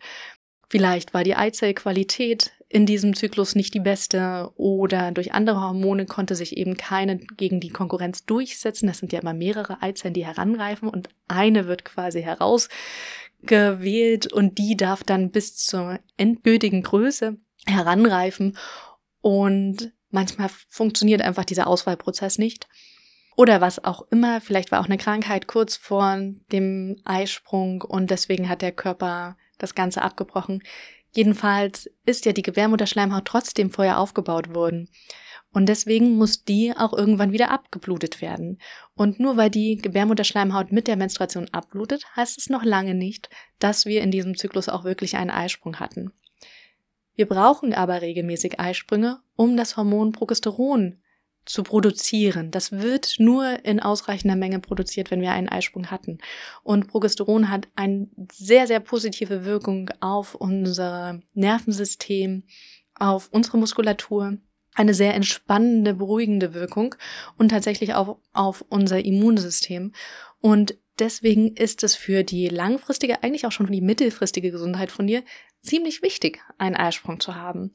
Vielleicht 0.69 1.13
war 1.13 1.23
die 1.23 1.35
Eizellqualität 1.35 2.51
in 2.75 2.85
diesem 2.85 3.15
Zyklus 3.15 3.55
nicht 3.55 3.73
die 3.73 3.79
beste 3.79 4.51
oder 4.57 5.13
durch 5.13 5.33
andere 5.33 5.61
Hormone 5.61 6.05
konnte 6.05 6.35
sich 6.35 6.57
eben 6.57 6.75
keine 6.75 7.19
gegen 7.19 7.61
die 7.61 7.69
Konkurrenz 7.69 8.25
durchsetzen. 8.25 8.87
Das 8.87 8.97
sind 8.97 9.13
ja 9.13 9.21
immer 9.21 9.33
mehrere 9.33 9.81
Eizellen, 9.81 10.13
die 10.13 10.25
herangreifen 10.25 10.89
und 10.89 11.07
eine 11.29 11.67
wird 11.67 11.85
quasi 11.85 12.21
herausgewählt 12.21 14.33
und 14.33 14.57
die 14.57 14.75
darf 14.75 15.05
dann 15.05 15.31
bis 15.31 15.55
zur 15.55 16.01
endgültigen 16.17 16.83
Größe 16.83 17.37
heranreifen 17.65 18.57
und 19.21 19.93
manchmal 20.09 20.49
funktioniert 20.67 21.21
einfach 21.21 21.45
dieser 21.45 21.67
Auswahlprozess 21.67 22.39
nicht. 22.39 22.67
Oder 23.37 23.61
was 23.61 23.85
auch 23.85 24.05
immer, 24.11 24.41
vielleicht 24.41 24.73
war 24.73 24.81
auch 24.81 24.87
eine 24.87 24.97
Krankheit 24.97 25.47
kurz 25.47 25.77
vor 25.77 26.17
dem 26.51 26.97
Eisprung 27.05 27.83
und 27.83 28.11
deswegen 28.11 28.49
hat 28.49 28.61
der 28.61 28.73
Körper 28.73 29.37
das 29.59 29.75
Ganze 29.75 30.01
abgebrochen. 30.01 30.61
Jedenfalls 31.15 31.89
ist 32.05 32.25
ja 32.25 32.33
die 32.33 32.41
Gebärmutterschleimhaut 32.41 33.23
trotzdem 33.23 33.71
vorher 33.71 33.99
aufgebaut 33.99 34.53
worden. 34.53 34.89
Und 35.53 35.67
deswegen 35.67 36.17
muss 36.17 36.43
die 36.43 36.73
auch 36.75 36.91
irgendwann 36.91 37.31
wieder 37.31 37.51
abgeblutet 37.51 38.21
werden. 38.21 38.59
Und 38.95 39.21
nur 39.21 39.37
weil 39.37 39.49
die 39.49 39.77
Gebärmutterschleimhaut 39.77 40.73
mit 40.73 40.87
der 40.87 40.97
Menstruation 40.97 41.47
abblutet, 41.53 42.05
heißt 42.17 42.37
es 42.37 42.49
noch 42.49 42.65
lange 42.65 42.93
nicht, 42.93 43.29
dass 43.59 43.85
wir 43.85 44.01
in 44.01 44.11
diesem 44.11 44.35
Zyklus 44.35 44.67
auch 44.67 44.83
wirklich 44.83 45.15
einen 45.15 45.29
Eisprung 45.29 45.79
hatten. 45.79 46.11
Wir 47.15 47.29
brauchen 47.29 47.73
aber 47.73 48.01
regelmäßig 48.01 48.59
Eisprünge, 48.59 49.21
um 49.37 49.55
das 49.55 49.77
Hormon 49.77 50.11
Progesteron 50.11 51.01
zu 51.45 51.63
produzieren. 51.63 52.51
Das 52.51 52.71
wird 52.71 53.15
nur 53.19 53.63
in 53.63 53.79
ausreichender 53.79 54.35
Menge 54.35 54.59
produziert, 54.59 55.11
wenn 55.11 55.21
wir 55.21 55.31
einen 55.31 55.49
Eisprung 55.49 55.91
hatten. 55.91 56.17
Und 56.63 56.87
Progesteron 56.87 57.49
hat 57.49 57.67
eine 57.75 58.07
sehr, 58.31 58.67
sehr 58.67 58.79
positive 58.79 59.45
Wirkung 59.45 59.89
auf 59.99 60.35
unser 60.35 61.21
Nervensystem, 61.33 62.43
auf 62.95 63.29
unsere 63.31 63.57
Muskulatur, 63.57 64.37
eine 64.73 64.93
sehr 64.93 65.13
entspannende, 65.13 65.93
beruhigende 65.93 66.53
Wirkung 66.53 66.95
und 67.37 67.49
tatsächlich 67.49 67.93
auch 67.93 68.17
auf 68.33 68.65
unser 68.69 69.03
Immunsystem. 69.03 69.93
Und 70.41 70.77
deswegen 70.99 71.55
ist 71.55 71.83
es 71.83 71.95
für 71.95 72.23
die 72.23 72.49
langfristige, 72.49 73.23
eigentlich 73.23 73.45
auch 73.45 73.51
schon 73.51 73.67
für 73.67 73.71
die 73.71 73.81
mittelfristige 73.81 74.51
Gesundheit 74.51 74.91
von 74.91 75.07
dir 75.07 75.23
ziemlich 75.61 76.01
wichtig, 76.01 76.41
einen 76.57 76.75
Eisprung 76.75 77.19
zu 77.19 77.35
haben. 77.35 77.73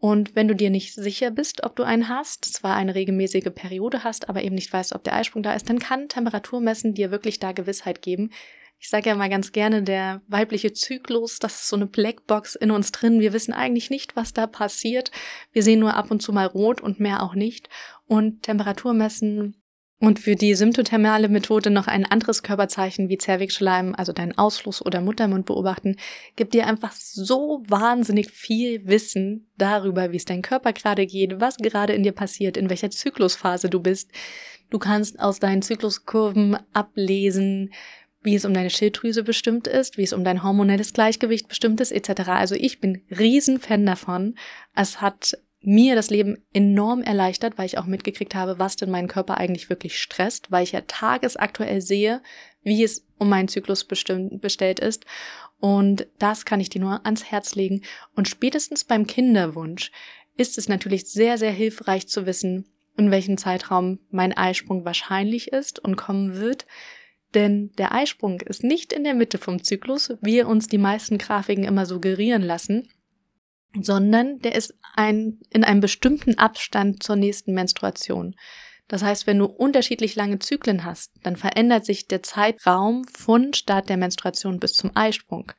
Und 0.00 0.34
wenn 0.34 0.48
du 0.48 0.56
dir 0.56 0.70
nicht 0.70 0.94
sicher 0.94 1.30
bist, 1.30 1.62
ob 1.62 1.76
du 1.76 1.82
einen 1.82 2.08
hast, 2.08 2.46
zwar 2.46 2.74
eine 2.74 2.94
regelmäßige 2.94 3.50
Periode 3.54 4.02
hast, 4.02 4.30
aber 4.30 4.42
eben 4.42 4.54
nicht 4.54 4.72
weißt, 4.72 4.94
ob 4.94 5.04
der 5.04 5.14
Eisprung 5.14 5.42
da 5.42 5.52
ist, 5.52 5.68
dann 5.68 5.78
kann 5.78 6.08
Temperaturmessen 6.08 6.94
dir 6.94 7.10
wirklich 7.10 7.38
da 7.38 7.52
Gewissheit 7.52 8.00
geben. 8.00 8.30
Ich 8.78 8.88
sage 8.88 9.10
ja 9.10 9.14
mal 9.14 9.28
ganz 9.28 9.52
gerne, 9.52 9.82
der 9.82 10.22
weibliche 10.26 10.72
Zyklus, 10.72 11.38
das 11.38 11.56
ist 11.56 11.68
so 11.68 11.76
eine 11.76 11.84
Blackbox 11.84 12.54
in 12.54 12.70
uns 12.70 12.92
drin. 12.92 13.20
Wir 13.20 13.34
wissen 13.34 13.52
eigentlich 13.52 13.90
nicht, 13.90 14.16
was 14.16 14.32
da 14.32 14.46
passiert. 14.46 15.10
Wir 15.52 15.62
sehen 15.62 15.80
nur 15.80 15.94
ab 15.94 16.10
und 16.10 16.22
zu 16.22 16.32
mal 16.32 16.46
rot 16.46 16.80
und 16.80 16.98
mehr 16.98 17.22
auch 17.22 17.34
nicht. 17.34 17.68
Und 18.06 18.42
Temperatur 18.42 18.94
messen 18.94 19.59
und 20.00 20.18
für 20.18 20.34
die 20.34 20.54
symptothermale 20.54 21.28
Methode 21.28 21.68
noch 21.68 21.86
ein 21.86 22.06
anderes 22.06 22.42
Körperzeichen 22.42 23.10
wie 23.10 23.18
Zervixschleim, 23.18 23.94
also 23.94 24.12
deinen 24.12 24.36
Ausfluss 24.36 24.84
oder 24.84 25.02
Muttermund 25.02 25.44
beobachten, 25.44 25.96
gibt 26.36 26.54
dir 26.54 26.66
einfach 26.66 26.92
so 26.92 27.62
wahnsinnig 27.68 28.30
viel 28.30 28.86
Wissen 28.86 29.50
darüber, 29.58 30.10
wie 30.10 30.16
es 30.16 30.24
dein 30.24 30.40
Körper 30.40 30.72
gerade 30.72 31.06
geht, 31.06 31.38
was 31.40 31.58
gerade 31.58 31.92
in 31.92 32.02
dir 32.02 32.12
passiert, 32.12 32.56
in 32.56 32.70
welcher 32.70 32.90
Zyklusphase 32.90 33.68
du 33.68 33.78
bist. 33.80 34.10
Du 34.70 34.78
kannst 34.78 35.20
aus 35.20 35.38
deinen 35.38 35.60
Zykluskurven 35.60 36.56
ablesen, 36.72 37.70
wie 38.22 38.34
es 38.34 38.46
um 38.46 38.54
deine 38.54 38.70
Schilddrüse 38.70 39.22
bestimmt 39.22 39.66
ist, 39.66 39.98
wie 39.98 40.04
es 40.04 40.14
um 40.14 40.24
dein 40.24 40.42
hormonelles 40.42 40.94
Gleichgewicht 40.94 41.48
bestimmt 41.48 41.80
ist, 41.80 41.92
etc. 41.92 42.28
Also 42.28 42.54
ich 42.54 42.80
bin 42.80 43.02
Riesenfan 43.10 43.84
davon. 43.84 44.34
Es 44.74 45.02
hat 45.02 45.36
mir 45.62 45.94
das 45.94 46.10
Leben 46.10 46.38
enorm 46.52 47.02
erleichtert, 47.02 47.58
weil 47.58 47.66
ich 47.66 47.78
auch 47.78 47.86
mitgekriegt 47.86 48.34
habe, 48.34 48.58
was 48.58 48.76
denn 48.76 48.90
meinen 48.90 49.08
Körper 49.08 49.36
eigentlich 49.36 49.68
wirklich 49.68 50.00
stresst, 50.00 50.50
weil 50.50 50.64
ich 50.64 50.72
ja 50.72 50.80
tagesaktuell 50.82 51.82
sehe, 51.82 52.22
wie 52.62 52.82
es 52.82 53.06
um 53.18 53.28
meinen 53.28 53.48
Zyklus 53.48 53.84
bestellt 53.84 54.80
ist. 54.80 55.04
Und 55.58 56.06
das 56.18 56.46
kann 56.46 56.60
ich 56.60 56.70
dir 56.70 56.80
nur 56.80 57.04
ans 57.04 57.24
Herz 57.24 57.54
legen. 57.54 57.82
Und 58.16 58.28
spätestens 58.28 58.84
beim 58.84 59.06
Kinderwunsch 59.06 59.92
ist 60.36 60.56
es 60.56 60.68
natürlich 60.68 61.04
sehr, 61.04 61.36
sehr 61.36 61.52
hilfreich 61.52 62.08
zu 62.08 62.24
wissen, 62.24 62.64
in 62.96 63.10
welchem 63.10 63.36
Zeitraum 63.36 63.98
mein 64.10 64.34
Eisprung 64.34 64.86
wahrscheinlich 64.86 65.52
ist 65.52 65.78
und 65.78 65.96
kommen 65.96 66.36
wird. 66.36 66.66
Denn 67.34 67.70
der 67.76 67.92
Eisprung 67.92 68.40
ist 68.40 68.64
nicht 68.64 68.92
in 68.92 69.04
der 69.04 69.14
Mitte 69.14 69.38
vom 69.38 69.62
Zyklus, 69.62 70.14
wie 70.22 70.42
uns 70.42 70.66
die 70.66 70.78
meisten 70.78 71.18
Grafiken 71.18 71.64
immer 71.64 71.84
suggerieren 71.84 72.42
lassen, 72.42 72.88
sondern 73.80 74.38
der 74.40 74.54
ist 74.54 74.74
ein, 74.94 75.38
in 75.50 75.64
einem 75.64 75.80
bestimmten 75.80 76.38
Abstand 76.38 77.02
zur 77.02 77.16
nächsten 77.16 77.54
Menstruation. 77.54 78.34
Das 78.88 79.04
heißt, 79.04 79.28
wenn 79.28 79.38
du 79.38 79.44
unterschiedlich 79.44 80.16
lange 80.16 80.40
Zyklen 80.40 80.84
hast, 80.84 81.12
dann 81.22 81.36
verändert 81.36 81.86
sich 81.86 82.08
der 82.08 82.24
Zeitraum 82.24 83.04
von 83.04 83.54
Start 83.54 83.88
der 83.88 83.96
Menstruation 83.96 84.58
bis 84.58 84.72
zum 84.74 84.90
Eisprung, 84.96 85.52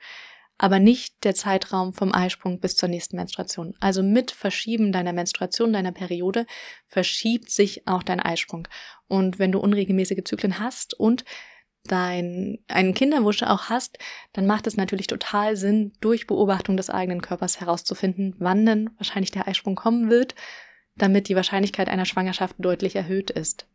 aber 0.57 0.79
nicht 0.79 1.23
der 1.23 1.33
Zeitraum 1.33 1.93
vom 1.93 2.13
Eisprung 2.13 2.59
bis 2.59 2.75
zur 2.75 2.89
nächsten 2.89 3.15
Menstruation. 3.15 3.73
Also 3.79 4.03
mit 4.03 4.31
Verschieben 4.31 4.91
deiner 4.91 5.13
Menstruation, 5.13 5.71
deiner 5.71 5.93
Periode, 5.93 6.45
verschiebt 6.87 7.49
sich 7.49 7.87
auch 7.87 8.03
dein 8.03 8.19
Eisprung. 8.19 8.67
Und 9.07 9.39
wenn 9.39 9.53
du 9.53 9.59
unregelmäßige 9.59 10.25
Zyklen 10.25 10.59
hast 10.59 10.93
und 10.93 11.23
dein, 11.83 12.59
einen 12.67 12.93
Kinderwunsch 12.93 13.43
auch 13.43 13.69
hast, 13.69 13.97
dann 14.33 14.45
macht 14.45 14.67
es 14.67 14.77
natürlich 14.77 15.07
total 15.07 15.55
Sinn, 15.55 15.93
durch 16.01 16.27
Beobachtung 16.27 16.77
des 16.77 16.89
eigenen 16.89 17.21
Körpers 17.21 17.59
herauszufinden, 17.59 18.35
wann 18.39 18.65
denn 18.65 18.89
wahrscheinlich 18.97 19.31
der 19.31 19.47
Eisprung 19.47 19.75
kommen 19.75 20.09
wird, 20.09 20.35
damit 20.95 21.27
die 21.27 21.35
Wahrscheinlichkeit 21.35 21.89
einer 21.89 22.05
Schwangerschaft 22.05 22.55
deutlich 22.59 22.95
erhöht 22.95 23.31
ist. 23.31 23.67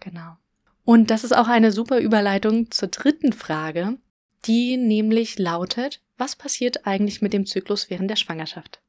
Genau. 0.00 0.36
Und 0.84 1.10
das 1.10 1.24
ist 1.24 1.36
auch 1.36 1.48
eine 1.48 1.70
super 1.72 1.98
Überleitung 1.98 2.70
zur 2.70 2.88
dritten 2.88 3.32
Frage, 3.32 3.98
die 4.46 4.76
nämlich 4.76 5.38
lautet, 5.38 6.00
was 6.16 6.36
passiert 6.36 6.86
eigentlich 6.86 7.22
mit 7.22 7.32
dem 7.32 7.46
Zyklus 7.46 7.90
während 7.90 8.10
der 8.10 8.16
Schwangerschaft? 8.16 8.80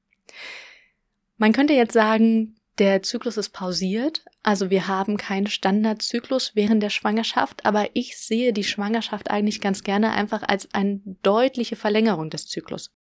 Man 1.38 1.54
könnte 1.54 1.74
jetzt 1.74 1.94
sagen, 1.94 2.56
der 2.80 3.04
Zyklus 3.04 3.38
ist 3.38 3.50
pausiert, 3.50 4.24
also 4.42 4.70
wir 4.70 4.88
haben 4.88 5.18
keinen 5.18 5.48
Standardzyklus 5.48 6.56
während 6.56 6.82
der 6.82 6.89
Schwangerschaft, 6.89 7.65
aber 7.65 7.89
ich 7.94 8.18
sehe 8.18 8.54
die 8.54 8.63
Schwangerschaft 8.63 9.30
eigentlich 9.30 9.60
ganz 9.60 9.84
gerne 9.84 10.12
einfach 10.12 10.44
als 10.44 10.74
eine 10.74 11.02
deutliche 11.22 11.76
Verlängerung 11.76 12.30
des 12.30 12.48
Zyklus. 12.48 12.92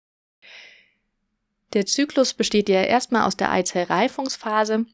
Der 1.75 1.87
Zyklus 1.87 2.35
besteht 2.35 2.69
ja 2.69 2.83
erstmal 2.83 3.27
aus 3.27 3.37
der 3.37 3.53
Eizellreifungsphase, 3.53 4.87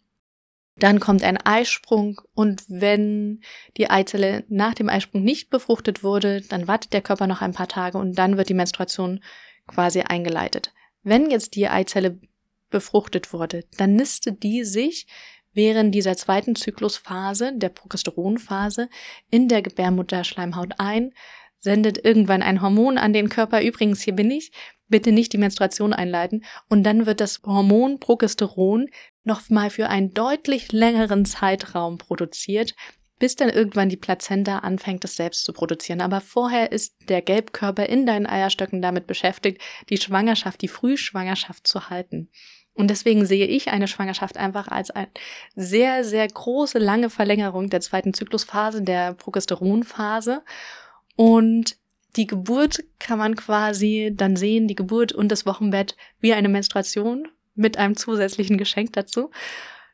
dann 0.76 0.98
kommt 0.98 1.22
ein 1.22 1.38
Eisprung 1.38 2.20
und 2.34 2.64
wenn 2.68 3.42
die 3.76 3.88
Eizelle 3.90 4.44
nach 4.48 4.74
dem 4.74 4.88
Eisprung 4.88 5.22
nicht 5.22 5.48
befruchtet 5.48 6.02
wurde, 6.02 6.40
dann 6.40 6.66
wartet 6.66 6.92
der 6.92 7.02
Körper 7.02 7.26
noch 7.26 7.42
ein 7.42 7.52
paar 7.52 7.68
Tage 7.68 7.96
und 7.96 8.18
dann 8.18 8.36
wird 8.36 8.48
die 8.48 8.54
Menstruation 8.54 9.22
quasi 9.68 10.00
eingeleitet. 10.00 10.72
Wenn 11.04 11.30
jetzt 11.30 11.54
die 11.54 11.68
Eizelle 11.68 12.18
befruchtet 12.70 13.32
wurde, 13.32 13.64
dann 13.76 13.94
nistet 13.94 14.42
die 14.42 14.64
sich 14.64 15.06
während 15.52 15.94
dieser 15.94 16.16
zweiten 16.16 16.56
Zyklusphase, 16.56 17.52
der 17.54 17.68
Progesteronphase, 17.68 18.88
in 19.30 19.48
der 19.48 19.62
Gebärmutterschleimhaut 19.62 20.74
ein, 20.78 21.12
sendet 21.60 22.04
irgendwann 22.04 22.42
ein 22.42 22.60
Hormon 22.60 22.98
an 22.98 23.12
den 23.12 23.28
Körper, 23.28 23.62
übrigens 23.62 24.02
hier 24.02 24.14
bin 24.14 24.30
ich, 24.30 24.52
bitte 24.88 25.12
nicht 25.12 25.32
die 25.32 25.38
Menstruation 25.38 25.92
einleiten, 25.92 26.44
und 26.68 26.82
dann 26.82 27.06
wird 27.06 27.20
das 27.20 27.40
Hormon 27.44 28.00
Progesteron 28.00 28.88
nochmal 29.22 29.70
für 29.70 29.88
einen 29.88 30.12
deutlich 30.12 30.72
längeren 30.72 31.24
Zeitraum 31.24 31.98
produziert, 31.98 32.74
bis 33.18 33.36
dann 33.36 33.48
irgendwann 33.48 33.88
die 33.88 33.96
Plazenta 33.96 34.58
anfängt, 34.58 35.04
es 35.04 35.16
selbst 35.16 35.44
zu 35.44 35.52
produzieren. 35.52 36.00
Aber 36.00 36.20
vorher 36.20 36.72
ist 36.72 36.96
der 37.08 37.22
Gelbkörper 37.22 37.86
in 37.86 38.06
deinen 38.06 38.26
Eierstöcken 38.26 38.82
damit 38.82 39.06
beschäftigt, 39.06 39.60
die 39.88 39.98
Schwangerschaft, 39.98 40.60
die 40.62 40.68
Frühschwangerschaft 40.68 41.66
zu 41.66 41.90
halten. 41.90 42.28
Und 42.74 42.88
deswegen 42.88 43.24
sehe 43.24 43.46
ich 43.46 43.70
eine 43.70 43.86
Schwangerschaft 43.86 44.36
einfach 44.36 44.66
als 44.66 44.90
eine 44.90 45.08
sehr, 45.54 46.02
sehr 46.02 46.26
große, 46.26 46.78
lange 46.78 47.08
Verlängerung 47.08 47.70
der 47.70 47.80
zweiten 47.80 48.12
Zyklusphase, 48.12 48.82
der 48.82 49.14
Progesteronphase. 49.14 50.42
Und 51.14 51.76
die 52.16 52.26
Geburt 52.26 52.82
kann 52.98 53.18
man 53.18 53.36
quasi 53.36 54.12
dann 54.12 54.34
sehen, 54.36 54.66
die 54.66 54.74
Geburt 54.74 55.12
und 55.12 55.28
das 55.30 55.46
Wochenbett 55.46 55.96
wie 56.20 56.32
eine 56.32 56.48
Menstruation 56.48 57.28
mit 57.54 57.76
einem 57.78 57.96
zusätzlichen 57.96 58.58
Geschenk 58.58 58.92
dazu, 58.92 59.30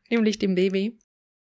nämlich 0.08 0.38
dem 0.38 0.54
Baby. 0.54 0.98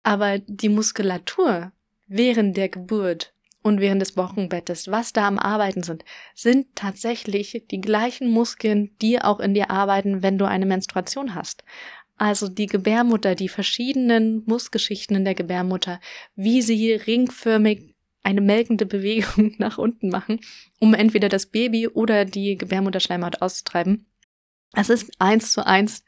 Aber 0.09 0.39
die 0.39 0.69
Muskulatur 0.69 1.71
während 2.07 2.57
der 2.57 2.67
Geburt 2.67 3.31
und 3.61 3.79
während 3.79 4.01
des 4.01 4.17
Wochenbettes, 4.17 4.87
was 4.87 5.13
da 5.13 5.27
am 5.27 5.37
Arbeiten 5.37 5.83
sind, 5.83 6.03
sind 6.33 6.65
tatsächlich 6.73 7.65
die 7.69 7.79
gleichen 7.79 8.27
Muskeln, 8.27 8.89
die 9.03 9.21
auch 9.21 9.39
in 9.39 9.53
dir 9.53 9.69
arbeiten, 9.69 10.23
wenn 10.23 10.39
du 10.39 10.45
eine 10.45 10.65
Menstruation 10.65 11.35
hast. 11.35 11.63
Also 12.17 12.47
die 12.47 12.65
Gebärmutter, 12.65 13.35
die 13.35 13.49
verschiedenen 13.49 14.41
Muskelgeschichten 14.47 15.15
in 15.15 15.25
der 15.25 15.35
Gebärmutter, 15.35 15.99
wie 16.35 16.63
sie 16.63 16.93
ringförmig 16.93 17.93
eine 18.23 18.41
melkende 18.41 18.87
Bewegung 18.87 19.53
nach 19.59 19.77
unten 19.77 20.09
machen, 20.09 20.39
um 20.79 20.95
entweder 20.95 21.29
das 21.29 21.45
Baby 21.45 21.87
oder 21.87 22.25
die 22.25 22.57
Gebärmutterschleimhaut 22.57 23.43
auszutreiben. 23.43 24.07
Es 24.73 24.89
ist 24.89 25.11
eins 25.19 25.53
zu 25.53 25.67
eins 25.67 26.03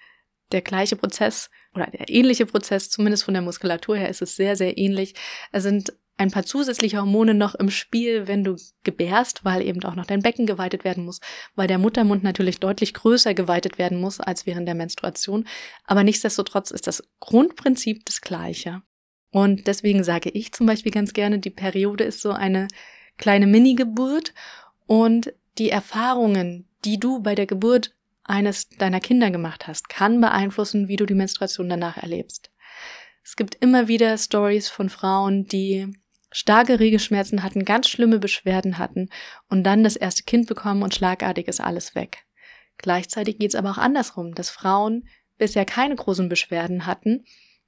der 0.51 0.63
gleiche 0.63 0.95
Prozess 0.95 1.51
oder 1.75 1.87
der 1.87 2.09
ähnliche 2.09 2.45
Prozess, 2.45 2.89
zumindest 2.89 3.23
von 3.23 3.33
der 3.33 3.43
Muskulatur 3.43 3.97
her 3.97 4.09
ist 4.09 4.21
es 4.21 4.35
sehr, 4.35 4.55
sehr 4.55 4.77
ähnlich. 4.77 5.15
Es 5.51 5.63
sind 5.63 5.93
ein 6.17 6.29
paar 6.29 6.45
zusätzliche 6.45 6.99
Hormone 6.99 7.33
noch 7.33 7.55
im 7.55 7.71
Spiel, 7.71 8.27
wenn 8.27 8.43
du 8.43 8.55
gebärst, 8.83 9.43
weil 9.43 9.63
eben 9.63 9.83
auch 9.83 9.95
noch 9.95 10.05
dein 10.05 10.21
Becken 10.21 10.45
geweitet 10.45 10.83
werden 10.83 11.03
muss, 11.03 11.19
weil 11.55 11.67
der 11.67 11.79
Muttermund 11.79 12.23
natürlich 12.23 12.59
deutlich 12.59 12.93
größer 12.93 13.33
geweitet 13.33 13.79
werden 13.79 13.99
muss 13.99 14.19
als 14.19 14.45
während 14.45 14.67
der 14.67 14.75
Menstruation. 14.75 15.47
Aber 15.85 16.03
nichtsdestotrotz 16.03 16.69
ist 16.69 16.85
das 16.85 17.03
Grundprinzip 17.19 18.05
das 18.05 18.21
gleiche. 18.21 18.83
Und 19.31 19.65
deswegen 19.65 20.03
sage 20.03 20.29
ich 20.29 20.51
zum 20.51 20.67
Beispiel 20.67 20.91
ganz 20.91 21.13
gerne, 21.13 21.39
die 21.39 21.49
Periode 21.49 22.03
ist 22.03 22.21
so 22.21 22.31
eine 22.31 22.67
kleine 23.17 23.47
Mini-Geburt 23.47 24.33
und 24.85 25.33
die 25.57 25.69
Erfahrungen, 25.69 26.67
die 26.85 26.99
du 26.99 27.19
bei 27.21 27.33
der 27.33 27.45
Geburt 27.45 27.95
eines 28.31 28.69
deiner 28.69 28.99
Kinder 28.99 29.29
gemacht 29.29 29.67
hast, 29.67 29.89
kann 29.89 30.21
beeinflussen, 30.21 30.87
wie 30.87 30.95
du 30.95 31.05
die 31.05 31.13
Menstruation 31.13 31.69
danach 31.69 31.97
erlebst. 31.97 32.49
Es 33.23 33.35
gibt 33.35 33.55
immer 33.55 33.87
wieder 33.87 34.17
Stories 34.17 34.69
von 34.69 34.89
Frauen, 34.89 35.45
die 35.45 35.93
starke 36.31 36.79
Regelschmerzen 36.79 37.43
hatten, 37.43 37.65
ganz 37.65 37.89
schlimme 37.89 38.19
Beschwerden 38.19 38.77
hatten 38.77 39.09
und 39.49 39.63
dann 39.63 39.83
das 39.83 39.95
erste 39.95 40.23
Kind 40.23 40.47
bekommen 40.47 40.81
und 40.81 40.95
schlagartig 40.95 41.47
ist 41.47 41.61
alles 41.61 41.93
weg. 41.93 42.25
Gleichzeitig 42.77 43.37
geht 43.37 43.49
es 43.49 43.55
aber 43.55 43.71
auch 43.71 43.77
andersrum, 43.77 44.33
dass 44.33 44.49
Frauen 44.49 45.07
bisher 45.37 45.65
keine 45.65 45.95
großen 45.95 46.29
Beschwerden 46.29 46.85
hatten 46.85 47.25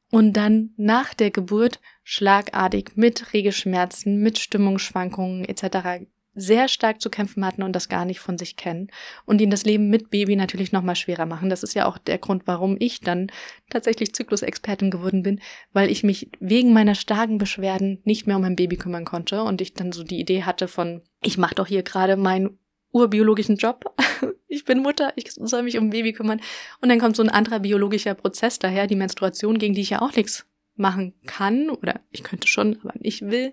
und 0.09 0.33
dann 0.33 0.71
nach 0.77 1.13
der 1.13 1.29
Geburt 1.29 1.81
schlagartig 2.03 2.91
mit 2.95 3.33
Regelschmerzen, 3.33 4.19
mit 4.19 4.39
Stimmungsschwankungen 4.39 5.43
etc 5.45 6.07
sehr 6.35 6.67
stark 6.67 7.01
zu 7.01 7.09
kämpfen 7.09 7.45
hatten 7.45 7.63
und 7.63 7.73
das 7.73 7.89
gar 7.89 8.05
nicht 8.05 8.19
von 8.19 8.37
sich 8.37 8.55
kennen 8.55 8.87
und 9.25 9.39
ihnen 9.39 9.51
das 9.51 9.65
Leben 9.65 9.89
mit 9.89 10.09
Baby 10.09 10.35
natürlich 10.35 10.71
noch 10.71 10.81
mal 10.81 10.95
schwerer 10.95 11.25
machen. 11.25 11.49
Das 11.49 11.63
ist 11.63 11.73
ja 11.73 11.85
auch 11.85 11.97
der 11.97 12.17
Grund, 12.17 12.43
warum 12.45 12.77
ich 12.79 13.01
dann 13.01 13.31
tatsächlich 13.69 14.13
Zyklusexpertin 14.13 14.91
geworden 14.91 15.23
bin, 15.23 15.39
weil 15.73 15.91
ich 15.91 16.03
mich 16.03 16.29
wegen 16.39 16.73
meiner 16.73 16.95
starken 16.95 17.37
Beschwerden 17.37 17.99
nicht 18.03 18.25
mehr 18.25 18.37
um 18.37 18.41
mein 18.41 18.55
Baby 18.55 18.77
kümmern 18.77 19.05
konnte 19.05 19.43
und 19.43 19.61
ich 19.61 19.73
dann 19.73 19.91
so 19.91 20.03
die 20.03 20.19
Idee 20.19 20.43
hatte 20.43 20.67
von, 20.67 21.01
ich 21.21 21.37
mache 21.37 21.55
doch 21.55 21.67
hier 21.67 21.83
gerade 21.83 22.17
meinen 22.17 22.57
urbiologischen 22.91 23.57
Job. 23.57 23.95
ich 24.47 24.65
bin 24.65 24.79
Mutter, 24.79 25.13
ich 25.15 25.31
soll 25.33 25.63
mich 25.63 25.77
um 25.77 25.91
Baby 25.91 26.13
kümmern 26.13 26.41
und 26.81 26.89
dann 26.89 26.99
kommt 26.99 27.15
so 27.15 27.23
ein 27.23 27.29
anderer 27.29 27.59
biologischer 27.59 28.15
Prozess 28.15 28.59
daher, 28.59 28.87
die 28.87 28.95
Menstruation, 28.95 29.59
gegen 29.59 29.75
die 29.75 29.81
ich 29.81 29.91
ja 29.91 30.01
auch 30.01 30.15
nichts 30.15 30.45
machen 30.75 31.13
kann 31.27 31.69
oder 31.69 31.99
ich 32.09 32.23
könnte 32.23 32.47
schon, 32.47 32.79
aber 32.81 32.93
nicht 32.99 33.21
will 33.21 33.51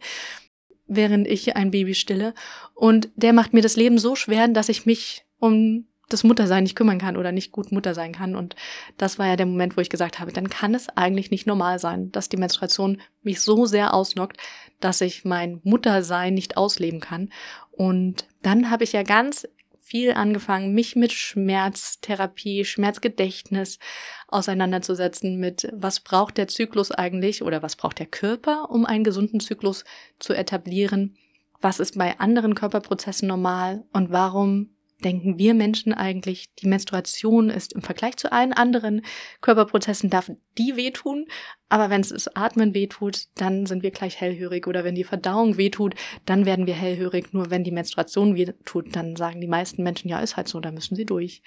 während 0.91 1.27
ich 1.27 1.57
ein 1.57 1.71
Baby 1.71 1.95
stille. 1.95 2.35
Und 2.75 3.09
der 3.17 3.33
macht 3.33 3.55
mir 3.55 3.63
das 3.63 3.77
Leben 3.77 3.99
so 3.99 4.17
schwer, 4.17 4.49
dass 4.49 4.69
ich 4.69 4.85
mich 4.85 5.25
um 5.39 5.87
das 6.09 6.25
Muttersein 6.25 6.65
nicht 6.65 6.75
kümmern 6.75 6.99
kann 6.99 7.17
oder 7.17 7.31
nicht 7.31 7.53
gut 7.53 7.71
Mutter 7.71 7.95
sein 7.95 8.13
kann. 8.13 8.35
Und 8.35 8.57
das 8.99 9.19
war 9.19 9.27
ja 9.27 9.37
der 9.37 9.47
Moment, 9.47 9.77
wo 9.77 9.81
ich 9.81 9.91
gesagt 9.91 10.19
habe, 10.19 10.33
dann 10.33 10.51
kann 10.51 10.75
es 10.75 10.89
eigentlich 10.91 11.31
nicht 11.31 11.47
normal 11.47 11.79
sein, 11.79 12.11
dass 12.11 12.29
die 12.29 12.37
Menstruation 12.37 13.01
mich 13.23 13.41
so 13.41 13.65
sehr 13.65 13.95
ausnockt, 13.95 14.37
dass 14.81 15.01
ich 15.01 15.25
mein 15.25 15.61
Muttersein 15.63 16.35
nicht 16.35 16.57
ausleben 16.57 17.01
kann. 17.01 17.31
Und 17.71 18.27
dann 18.43 18.71
habe 18.71 18.85
ich 18.85 18.93
ja 18.93 19.05
ganz 19.05 19.47
viel 19.91 20.13
angefangen, 20.13 20.73
mich 20.73 20.95
mit 20.95 21.13
Schmerztherapie, 21.13 22.65
Schmerzgedächtnis 22.65 23.81
auseinanderzusetzen, 24.29 25.41
mit 25.41 25.69
was 25.73 25.99
braucht 25.99 26.39
der 26.39 26.47
Zyklus 26.47 26.93
eigentlich 26.93 27.43
oder 27.43 27.61
was 27.61 27.75
braucht 27.75 27.99
der 27.99 28.07
Körper, 28.07 28.71
um 28.71 28.87
einen 28.87 29.03
gesunden 29.03 29.41
Zyklus 29.41 29.85
zu 30.21 30.33
etablieren, 30.33 31.17
was 31.61 31.81
ist 31.81 31.99
bei 31.99 32.21
anderen 32.21 32.55
Körperprozessen 32.55 33.27
normal 33.27 33.83
und 33.93 34.13
warum 34.13 34.77
denken 35.01 35.39
wir 35.39 35.55
Menschen 35.55 35.93
eigentlich, 35.93 36.55
die 36.57 36.69
Menstruation 36.69 37.51
ist 37.51 37.73
im 37.73 37.83
Vergleich 37.83 38.17
zu 38.17 38.33
allen 38.33 38.53
anderen 38.53 39.03
Körperprozessen, 39.41 40.11
darf 40.11 40.31
die 40.59 40.77
wehtun, 40.77 41.27
aber 41.69 41.91
wenn 41.91 42.01
es 42.01 42.09
das 42.09 42.35
Atmen 42.37 42.75
wehtut, 42.75 43.27
dann 43.37 43.67
sind 43.67 43.83
wir 43.83 43.91
gleich 43.91 44.21
hellhörig 44.21 44.67
oder 44.67 44.85
wenn 44.85 44.95
die 44.95 45.05
Verdauung 45.05 45.57
wehtut, 45.57 45.95
dann 46.27 46.47
werden 46.47 46.67
wir 46.67 46.75
hellhörig. 46.75 47.33
Nur 47.33 47.51
wenn 47.51 47.65
die 47.65 47.71
Menstruation 47.71 48.35
wehtut, 48.35 48.95
dann 48.95 49.17
sagen 49.17 49.41
die 49.41 49.47
meisten 49.47 49.83
Menschen, 49.83 50.09
ja, 50.09 50.21
ist 50.21 50.37
halt 50.37 50.49
so, 50.49 50.61
da 50.61 50.73
müssen 50.73 50.97
sie 50.97 51.07
durch. 51.07 51.43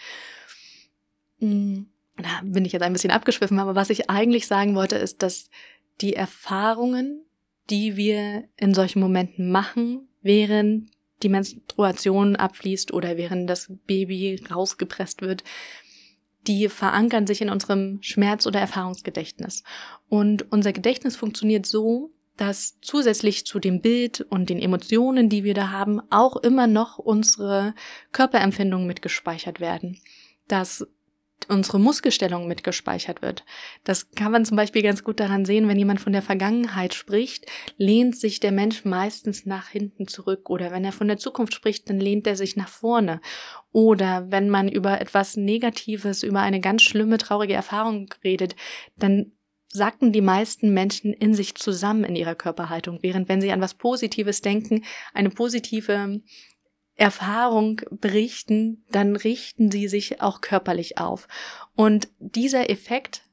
Hm, 1.39 1.87
da 2.17 2.41
bin 2.43 2.63
ich 2.63 2.71
jetzt 2.71 2.83
ein 2.83 2.93
bisschen 2.93 3.11
abgeschwiffen, 3.11 3.59
aber 3.59 3.75
was 3.75 3.89
ich 3.89 4.09
eigentlich 4.09 4.47
sagen 4.47 4.75
wollte, 4.75 4.95
ist, 4.95 5.23
dass 5.23 5.49
die 6.01 6.13
Erfahrungen, 6.13 7.25
die 7.69 7.97
wir 7.97 8.45
in 8.55 8.73
solchen 8.73 8.99
Momenten 8.99 9.51
machen, 9.51 10.07
während 10.21 10.92
die 11.23 11.29
Menstruation 11.29 12.35
abfließt 12.35 12.93
oder 12.93 13.17
während 13.17 13.49
das 13.49 13.71
Baby 13.87 14.41
rausgepresst 14.49 15.21
wird, 15.21 15.43
die 16.47 16.67
verankern 16.69 17.25
sich 17.25 17.41
in 17.41 17.49
unserem 17.49 18.01
Schmerz- 18.01 18.47
oder 18.47 18.59
Erfahrungsgedächtnis. 18.59 19.63
Und 20.09 20.51
unser 20.51 20.73
Gedächtnis 20.73 21.15
funktioniert 21.15 21.65
so, 21.65 22.11
dass 22.37 22.79
zusätzlich 22.81 23.45
zu 23.45 23.59
dem 23.59 23.81
Bild 23.81 24.21
und 24.21 24.49
den 24.49 24.59
Emotionen, 24.59 25.29
die 25.29 25.43
wir 25.43 25.53
da 25.53 25.69
haben, 25.69 26.01
auch 26.09 26.35
immer 26.37 26.67
noch 26.67 26.97
unsere 26.97 27.75
Körperempfindungen 28.11 28.87
mitgespeichert 28.87 29.59
werden. 29.59 29.99
Dass 30.47 30.87
unsere 31.49 31.79
Muskelstellung 31.79 32.47
mitgespeichert 32.47 33.21
wird. 33.21 33.43
Das 33.83 34.11
kann 34.11 34.31
man 34.31 34.45
zum 34.45 34.57
Beispiel 34.57 34.81
ganz 34.81 35.03
gut 35.03 35.19
daran 35.19 35.45
sehen, 35.45 35.67
wenn 35.67 35.77
jemand 35.77 36.01
von 36.01 36.13
der 36.13 36.21
Vergangenheit 36.21 36.93
spricht, 36.93 37.45
lehnt 37.77 38.17
sich 38.17 38.39
der 38.39 38.51
Mensch 38.51 38.85
meistens 38.85 39.45
nach 39.45 39.69
hinten 39.69 40.07
zurück 40.07 40.49
oder 40.49 40.71
wenn 40.71 40.85
er 40.85 40.91
von 40.91 41.07
der 41.07 41.17
Zukunft 41.17 41.53
spricht, 41.53 41.89
dann 41.89 41.99
lehnt 41.99 42.27
er 42.27 42.35
sich 42.35 42.55
nach 42.55 42.69
vorne. 42.69 43.21
Oder 43.71 44.31
wenn 44.31 44.49
man 44.49 44.69
über 44.69 45.01
etwas 45.01 45.35
Negatives, 45.35 46.23
über 46.23 46.41
eine 46.41 46.59
ganz 46.59 46.83
schlimme, 46.83 47.17
traurige 47.17 47.53
Erfahrung 47.53 48.13
redet, 48.23 48.55
dann 48.97 49.31
sacken 49.73 50.11
die 50.11 50.21
meisten 50.21 50.71
Menschen 50.73 51.13
in 51.13 51.33
sich 51.33 51.55
zusammen 51.55 52.03
in 52.03 52.15
ihrer 52.15 52.35
Körperhaltung, 52.35 52.99
während 53.01 53.27
wenn 53.27 53.41
sie 53.41 53.51
an 53.51 53.61
was 53.61 53.73
Positives 53.73 54.41
denken, 54.41 54.83
eine 55.13 55.31
positive 55.31 56.21
Erfahrung 56.95 57.81
berichten, 57.89 58.83
dann 58.91 59.15
richten 59.15 59.71
sie 59.71 59.87
sich 59.87 60.21
auch 60.21 60.41
körperlich 60.41 60.97
auf. 60.97 61.27
Und 61.75 62.07
dieser 62.19 62.69
Effekt 62.69 63.23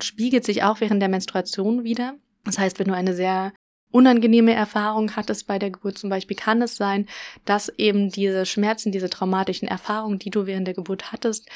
spiegelt 0.00 0.44
sich 0.44 0.62
auch 0.62 0.80
während 0.80 1.02
der 1.02 1.08
Menstruation 1.08 1.84
wieder. 1.84 2.14
Das 2.44 2.58
heißt, 2.58 2.78
wenn 2.78 2.88
du 2.88 2.94
eine 2.94 3.14
sehr 3.14 3.52
unangenehme 3.90 4.52
Erfahrung 4.52 5.16
hattest 5.16 5.46
bei 5.46 5.58
der 5.58 5.70
Geburt 5.70 5.98
zum 5.98 6.10
Beispiel, 6.10 6.36
kann 6.36 6.62
es 6.62 6.76
sein, 6.76 7.06
dass 7.44 7.68
eben 7.76 8.10
diese 8.10 8.46
Schmerzen, 8.46 8.90
diese 8.90 9.10
traumatischen 9.10 9.68
Erfahrungen, 9.68 10.18
die 10.18 10.30
du 10.30 10.46
während 10.46 10.66
der 10.66 10.74
Geburt 10.74 11.12
hattest, 11.12 11.48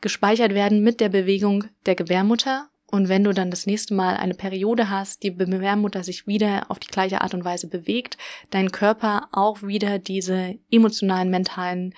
gespeichert 0.00 0.54
werden 0.54 0.82
mit 0.82 1.00
der 1.00 1.08
Bewegung 1.08 1.64
der 1.84 1.94
Gebärmutter 1.94 2.68
und 2.96 3.10
wenn 3.10 3.24
du 3.24 3.34
dann 3.34 3.50
das 3.50 3.66
nächste 3.66 3.92
Mal 3.92 4.16
eine 4.16 4.32
Periode 4.32 4.88
hast, 4.88 5.22
die 5.22 5.36
Gebärmutter 5.36 6.02
sich 6.02 6.26
wieder 6.26 6.70
auf 6.70 6.78
die 6.78 6.86
gleiche 6.86 7.20
Art 7.20 7.34
und 7.34 7.44
Weise 7.44 7.68
bewegt, 7.68 8.16
dein 8.48 8.72
Körper 8.72 9.28
auch 9.32 9.62
wieder 9.62 9.98
diese 9.98 10.58
emotionalen, 10.70 11.28
mentalen 11.28 11.94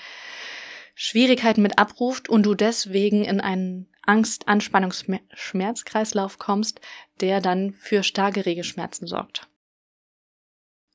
Schwierigkeiten 0.96 1.62
mit 1.62 1.78
abruft 1.78 2.28
und 2.28 2.42
du 2.42 2.56
deswegen 2.56 3.24
in 3.24 3.40
einen 3.40 3.87
Angst, 4.02 4.48
Anspannungs, 4.48 5.04
Schmerzkreislauf 5.34 6.38
kommst, 6.38 6.80
der 7.20 7.40
dann 7.40 7.74
für 7.74 8.02
starke 8.02 8.44
Regelschmerzen 8.44 9.06
sorgt. 9.06 9.48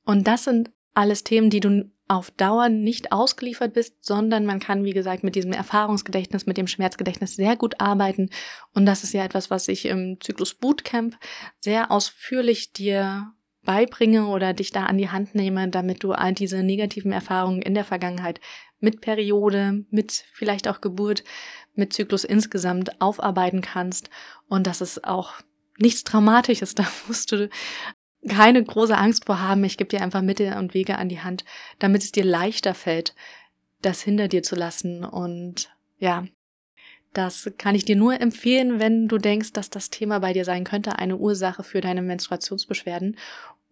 Und 0.04 0.28
das 0.28 0.44
sind 0.44 0.70
alles 0.94 1.24
Themen, 1.24 1.50
die 1.50 1.62
du 1.62 1.90
auf 2.14 2.32
Dauer 2.32 2.70
nicht 2.70 3.12
ausgeliefert 3.12 3.74
bist, 3.74 4.06
sondern 4.06 4.46
man 4.46 4.60
kann, 4.60 4.84
wie 4.84 4.94
gesagt, 4.94 5.24
mit 5.24 5.36
diesem 5.36 5.52
Erfahrungsgedächtnis, 5.52 6.46
mit 6.46 6.58
dem 6.58 6.68
Schmerzgedächtnis 6.68 7.36
sehr 7.36 7.56
gut 7.56 7.80
arbeiten. 7.82 8.30
Und 8.74 8.86
das 8.86 9.04
ist 9.04 9.14
ja 9.14 9.24
etwas, 9.24 9.50
was 9.50 9.68
ich 9.68 9.86
im 9.86 10.20
Zyklus 10.22 10.54
Bootcamp 10.54 11.18
sehr 11.60 11.92
ausführlich 11.92 12.72
dir 12.74 13.34
beibringe 13.64 14.28
oder 14.28 14.54
dich 14.54 14.72
da 14.72 14.86
an 14.86 14.98
die 14.98 15.10
Hand 15.10 15.36
nehme, 15.36 15.70
damit 15.70 16.04
du 16.04 16.12
all 16.12 16.34
diese 16.34 16.64
negativen 16.64 17.12
Erfahrungen 17.12 17.62
in 17.62 17.74
der 17.74 17.86
Vergangenheit 17.86 18.40
mit 18.80 19.02
Periode, 19.02 19.86
mit 19.90 20.12
vielleicht 20.34 20.68
auch 20.68 20.82
Geburt, 20.82 21.24
mit 21.74 21.94
Zyklus 21.94 22.24
insgesamt 22.24 23.02
aufarbeiten 23.02 23.62
kannst. 23.62 24.10
Und 24.48 24.68
das 24.68 24.82
ist 24.82 25.06
auch 25.06 25.34
nichts 25.78 26.04
Traumatisches. 26.04 26.76
Da 26.76 26.86
musst 27.08 27.32
du 27.32 27.50
keine 28.28 28.64
große 28.64 28.98
Angst 28.98 29.26
vor 29.26 29.42
haben. 29.42 29.64
Ich 29.64 29.78
gebe 29.78 29.90
dir 29.90 30.02
einfach 30.02 30.22
Mittel 30.22 30.56
und 30.58 30.74
Wege 30.74 30.98
an 30.98 31.10
die 31.10 31.22
Hand, 31.22 31.44
damit 31.80 32.04
es 32.04 32.12
dir 32.12 32.24
leichter 32.24 32.74
fällt, 32.74 33.16
das 33.82 34.02
hinter 34.02 34.28
dir 34.28 34.44
zu 34.44 34.56
lassen. 34.56 35.04
Und 35.04 35.70
ja, 36.00 36.26
das 37.14 37.52
kann 37.58 37.76
ich 37.76 37.86
dir 37.86 37.96
nur 37.96 38.20
empfehlen, 38.20 38.80
wenn 38.80 39.08
du 39.08 39.18
denkst, 39.18 39.54
dass 39.54 39.70
das 39.70 39.90
Thema 39.90 40.20
bei 40.20 40.34
dir 40.34 40.46
sein 40.46 40.64
könnte, 40.64 40.98
eine 40.98 41.18
Ursache 41.18 41.64
für 41.64 41.82
deine 41.82 42.02
Menstruationsbeschwerden. 42.02 43.18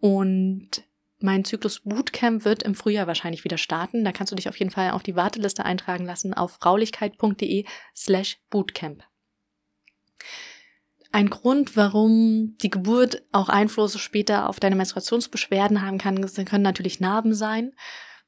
Und 0.00 0.84
mein 1.18 1.44
Zyklus 1.44 1.80
Bootcamp 1.80 2.44
wird 2.44 2.62
im 2.62 2.74
Frühjahr 2.74 3.06
wahrscheinlich 3.06 3.44
wieder 3.44 3.58
starten. 3.58 4.04
Da 4.04 4.12
kannst 4.12 4.32
du 4.32 4.36
dich 4.36 4.48
auf 4.48 4.58
jeden 4.58 4.70
Fall 4.70 4.90
auf 4.90 5.02
die 5.02 5.16
Warteliste 5.16 5.64
eintragen 5.64 6.04
lassen 6.04 6.34
auf 6.34 6.52
fraulichkeit.de 6.52 7.64
slash 7.94 8.38
Bootcamp. 8.50 9.04
Ein 11.14 11.28
Grund, 11.28 11.76
warum 11.76 12.56
die 12.62 12.70
Geburt 12.70 13.22
auch 13.32 13.50
Einfluss 13.50 14.00
später 14.00 14.48
auf 14.48 14.60
deine 14.60 14.76
Menstruationsbeschwerden 14.76 15.82
haben 15.82 15.98
kann, 15.98 16.24
können 16.46 16.62
natürlich 16.62 17.00
Narben 17.00 17.34
sein. 17.34 17.72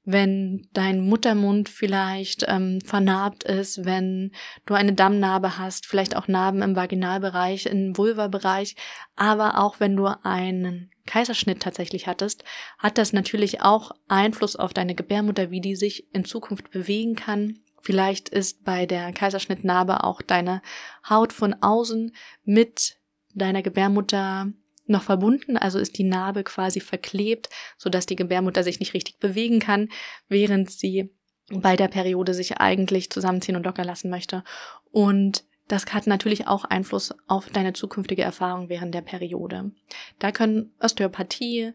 Wenn 0.05 0.68
dein 0.75 1.01
Muttermund 1.01 1.70
vielleicht 1.70 2.44
ähm, 2.47 2.83
vernarbt 2.83 3.44
ist, 3.44 3.87
wenn 3.87 4.33
du 4.66 4.75
eine 4.75 4.92
Dammnarbe 4.92 5.57
hast, 5.57 5.87
vielleicht 5.87 6.14
auch 6.14 6.29
Narben 6.29 6.61
im 6.61 6.77
Vaginalbereich, 6.77 7.64
im 7.64 7.97
Vulva-Bereich, 7.97 8.77
aber 9.16 9.59
auch 9.59 9.81
wenn 9.81 9.97
du 9.97 10.07
einen 10.23 10.90
Kaiserschnitt 11.07 11.61
tatsächlich 11.61 12.07
hattest, 12.07 12.44
hat 12.79 12.99
das 12.99 13.14
natürlich 13.14 13.62
auch 13.62 13.92
Einfluss 14.09 14.57
auf 14.57 14.75
deine 14.75 14.94
Gebärmutter, 14.94 15.51
wie 15.51 15.62
die 15.62 15.75
sich 15.75 16.12
in 16.12 16.27
Zukunft 16.27 16.70
bewegen 16.70 17.14
kann, 17.14 17.61
Vielleicht 17.85 18.31
ist 18.31 18.64
bei 18.64 18.87
der 18.87 19.12
Kaiserschnittnarbe 19.12 20.05
auch 20.05 20.23
deine 20.23 20.62
Haut 21.09 21.35
von 21.35 21.55
außen 21.61 22.16
mit 22.42 22.97
deiner 23.35 23.61
Gebärmutter 23.61 24.49
noch 24.87 25.03
verbunden, 25.03 25.59
also 25.59 25.79
ist 25.79 25.99
die 25.99 26.05
Narbe 26.05 26.44
quasi 26.44 26.81
verklebt, 26.81 27.51
sodass 27.77 28.07
die 28.07 28.16
Gebärmutter 28.16 28.62
sich 28.62 28.81
nicht 28.81 28.94
richtig 28.94 29.18
bewegen 29.18 29.61
kann, 29.61 29.90
während 30.29 30.70
sie 30.70 31.12
bei 31.51 31.77
der 31.77 31.88
Periode 31.88 32.33
sich 32.33 32.57
eigentlich 32.57 33.11
zusammenziehen 33.11 33.57
und 33.57 33.66
locker 33.66 33.85
lassen 33.85 34.09
möchte. 34.09 34.44
Und 34.90 35.44
das 35.68 35.85
hat 35.92 36.07
natürlich 36.07 36.47
auch 36.47 36.64
Einfluss 36.64 37.14
auf 37.27 37.51
deine 37.51 37.75
zukünftige 37.75 38.23
Erfahrung 38.23 38.70
während 38.70 38.94
der 38.94 39.03
Periode. 39.03 39.73
Da 40.18 40.33
können 40.33 40.73
Osteopathie 40.81 41.75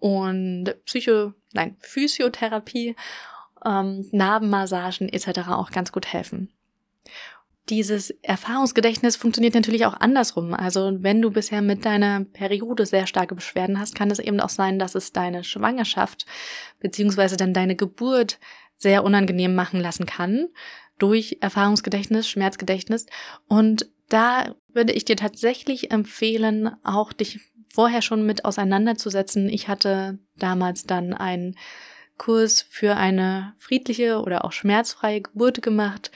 und 0.00 0.74
Psycho, 0.86 1.34
nein, 1.52 1.76
Physiotherapie 1.78 2.96
ähm, 3.66 4.06
Narbenmassagen 4.12 5.08
etc. 5.08 5.48
auch 5.48 5.70
ganz 5.70 5.92
gut 5.92 6.06
helfen. 6.12 6.50
Dieses 7.68 8.10
Erfahrungsgedächtnis 8.22 9.16
funktioniert 9.16 9.54
natürlich 9.54 9.86
auch 9.86 9.98
andersrum. 9.98 10.54
Also 10.54 10.98
wenn 11.00 11.20
du 11.20 11.32
bisher 11.32 11.62
mit 11.62 11.84
deiner 11.84 12.24
Periode 12.24 12.86
sehr 12.86 13.08
starke 13.08 13.34
Beschwerden 13.34 13.80
hast, 13.80 13.96
kann 13.96 14.10
es 14.10 14.20
eben 14.20 14.38
auch 14.38 14.50
sein, 14.50 14.78
dass 14.78 14.94
es 14.94 15.12
deine 15.12 15.42
Schwangerschaft 15.42 16.26
beziehungsweise 16.78 17.36
dann 17.36 17.52
deine 17.52 17.74
Geburt 17.74 18.38
sehr 18.76 19.02
unangenehm 19.02 19.56
machen 19.56 19.80
lassen 19.80 20.06
kann 20.06 20.46
durch 20.98 21.38
Erfahrungsgedächtnis, 21.40 22.28
Schmerzgedächtnis. 22.28 23.06
Und 23.48 23.90
da 24.08 24.54
würde 24.72 24.92
ich 24.92 25.04
dir 25.04 25.16
tatsächlich 25.16 25.90
empfehlen, 25.90 26.70
auch 26.84 27.12
dich 27.12 27.40
vorher 27.68 28.00
schon 28.00 28.24
mit 28.24 28.44
auseinanderzusetzen. 28.44 29.48
Ich 29.48 29.66
hatte 29.66 30.18
damals 30.36 30.84
dann 30.84 31.14
ein 31.14 31.56
Kurs 32.18 32.66
für 32.68 32.96
eine 32.96 33.54
friedliche 33.58 34.20
oder 34.20 34.44
auch 34.44 34.52
schmerzfreie 34.52 35.20
Geburt 35.20 35.62
gemacht. 35.62 36.10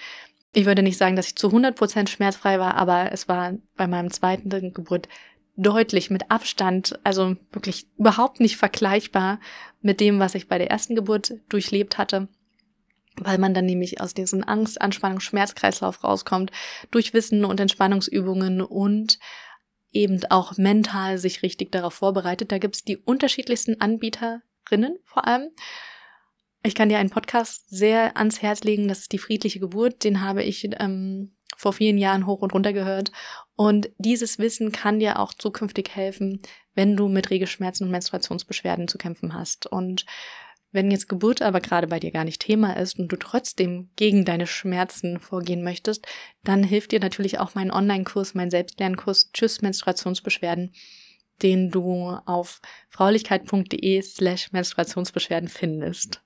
Ich 0.53 0.67
würde 0.67 0.83
nicht 0.83 0.99
sagen, 0.99 1.17
dass 1.17 1.29
ich 1.29 1.37
zu 1.37 1.49
100% 1.49 2.09
schmerzfrei 2.09 2.59
war, 2.59 2.75
aber 2.75 3.13
es 3.13 3.29
war 3.29 3.55
bei 3.77 3.87
meinem 3.87 4.11
zweiten 4.11 4.73
Geburt 4.73 5.09
deutlich 5.57 6.11
mit 6.11 6.31
Abstand, 6.31 6.99
also 7.05 7.37
wirklich 7.53 7.87
überhaupt 7.99 8.41
nicht 8.41 8.57
vergleichbar 8.57 9.41
mit 9.83 10.01
dem, 10.01 10.19
was 10.19 10.35
ich 10.35 10.49
bei 10.49 10.59
der 10.59 10.71
ersten 10.71 10.95
Geburt 10.95 11.35
durchlebt 11.49 11.99
hatte 11.99 12.29
weil 13.17 13.39
man 13.39 13.55
dann 13.55 13.67
nämlich 13.67 14.01
aus 14.01 14.15
diesem 14.15 14.43
Angst, 14.45 14.81
Anspannung, 14.81 15.21
Schmerzkreislauf 15.21 16.03
rauskommt, 16.05 16.51
durch 16.91 17.13
Wissen 17.13 17.45
und 17.45 17.61
Entspannungsübungen 17.61 18.63
und 18.63 19.19
eben 19.93 20.21
auch 20.31 20.57
mental 20.57 21.19
sich 21.19 21.43
richtig 21.43 21.73
darauf 21.73 21.95
vorbereitet. 21.95 22.53
Da 22.53 22.59
gibt's 22.59 22.85
die 22.85 22.97
unterschiedlichsten 22.97 23.81
Anbieterinnen 23.81 24.99
vor 25.05 25.27
allem. 25.27 25.51
Ich 26.63 26.75
kann 26.75 26.91
dir 26.91 26.99
einen 26.99 27.11
Podcast 27.11 27.69
sehr 27.71 28.17
ans 28.17 28.43
Herz 28.43 28.63
legen, 28.65 28.89
das 28.89 29.01
ist 29.01 29.13
die 29.13 29.19
friedliche 29.19 29.61
Geburt. 29.61 30.05
Den 30.05 30.21
habe 30.21 30.43
ich 30.43 30.69
ähm, 30.79 31.33
vor 31.57 31.73
vielen 31.73 31.99
Jahren 31.99 32.27
hoch 32.27 32.41
und 32.41 32.53
runter 32.53 32.73
gehört. 32.73 33.13
Und 33.57 33.91
dieses 33.99 34.39
Wissen 34.39 34.73
kann 34.73 34.99
dir 34.99 35.19
auch 35.19 35.33
zukünftig 35.33 35.91
helfen, 35.95 36.41
wenn 36.75 36.97
du 36.97 37.09
mit 37.09 37.31
Regelschmerzen 37.31 37.85
und 37.85 37.91
Menstruationsbeschwerden 37.91 38.89
zu 38.89 38.99
kämpfen 38.99 39.35
hast. 39.35 39.67
Und 39.67 40.05
wenn 40.73 40.91
jetzt 40.91 41.09
Geburt 41.09 41.43
aber 41.43 41.61
gerade 41.61 41.87
bei 41.87 41.99
dir 41.99 42.13
gar 42.13 42.25
nicht 42.25 42.43
Thema 42.43 42.77
ist 42.77 42.99
und 42.99 43.09
du 43.09 43.17
trotzdem 43.17 43.91
gegen 43.97 44.25
deine 44.25 44.47
Schmerzen 44.47 45.19
vorgehen 45.19 45.65
möchtest, 45.65 46.07
dann 46.45 46.63
hilft 46.63 46.93
dir 46.93 47.01
natürlich 47.01 47.39
auch 47.39 47.55
mein 47.55 47.73
Online-Kurs, 47.73 48.35
mein 48.35 48.51
Selbstlernkurs 48.51 49.33
Tschüss 49.33 49.63
Menstruationsbeschwerden, 49.63 50.73
den 51.43 51.71
du 51.71 52.17
auf 52.27 52.61
fraulichkeit.de 52.89 54.03
slash 54.03 54.53
Menstruationsbeschwerden 54.53 55.49
findest. 55.49 56.23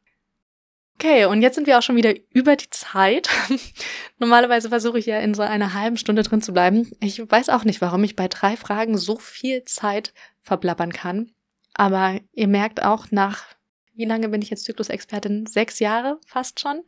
Okay, 0.97 1.25
und 1.25 1.43
jetzt 1.43 1.57
sind 1.57 1.67
wir 1.67 1.79
auch 1.79 1.83
schon 1.83 1.97
wieder 1.97 2.15
über 2.31 2.57
die 2.57 2.71
Zeit. 2.71 3.29
Normalerweise 4.19 4.69
versuche 4.69 4.99
ich 4.99 5.07
ja 5.07 5.19
in 5.19 5.35
so 5.35 5.43
einer 5.43 5.75
halben 5.75 5.97
Stunde 5.97 6.23
drin 6.23 6.41
zu 6.41 6.53
bleiben. 6.53 6.91
Ich 7.01 7.19
weiß 7.19 7.49
auch 7.49 7.65
nicht, 7.65 7.81
warum 7.81 8.05
ich 8.05 8.17
bei 8.17 8.29
drei 8.29 8.57
Fragen 8.57 8.97
so 8.97 9.17
viel 9.17 9.65
Zeit 9.65 10.15
verblabbern 10.41 10.93
kann. 10.93 11.33
Aber 11.75 12.21
ihr 12.33 12.47
merkt 12.47 12.83
auch 12.83 13.07
nach 13.11 13.55
wie 13.95 14.05
lange 14.05 14.29
bin 14.29 14.43
ich 14.43 14.51
jetzt 14.51 14.65
Zyklusexpertin? 14.65 15.47
Sechs 15.47 15.79
Jahre 15.79 16.19
fast 16.27 16.61
schon. 16.61 16.83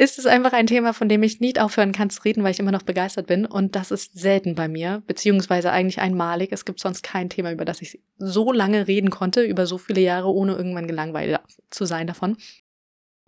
Ist 0.00 0.18
es 0.18 0.26
einfach 0.26 0.52
ein 0.52 0.68
Thema, 0.68 0.94
von 0.94 1.08
dem 1.08 1.24
ich 1.24 1.40
nicht 1.40 1.60
aufhören 1.60 1.90
kann 1.90 2.08
zu 2.08 2.22
reden, 2.22 2.44
weil 2.44 2.52
ich 2.52 2.60
immer 2.60 2.70
noch 2.70 2.84
begeistert 2.84 3.26
bin. 3.26 3.46
Und 3.46 3.74
das 3.74 3.90
ist 3.90 4.16
selten 4.16 4.54
bei 4.54 4.68
mir, 4.68 5.02
beziehungsweise 5.08 5.72
eigentlich 5.72 6.00
einmalig. 6.00 6.52
Es 6.52 6.64
gibt 6.64 6.78
sonst 6.78 7.02
kein 7.02 7.28
Thema, 7.30 7.50
über 7.50 7.64
das 7.64 7.82
ich 7.82 8.00
so 8.16 8.52
lange 8.52 8.86
reden 8.86 9.10
konnte, 9.10 9.42
über 9.42 9.66
so 9.66 9.76
viele 9.76 10.00
Jahre, 10.00 10.32
ohne 10.32 10.54
irgendwann 10.54 10.86
gelangweilt 10.86 11.40
zu 11.70 11.84
sein 11.84 12.06
davon. 12.06 12.36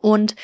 Und 0.01 0.35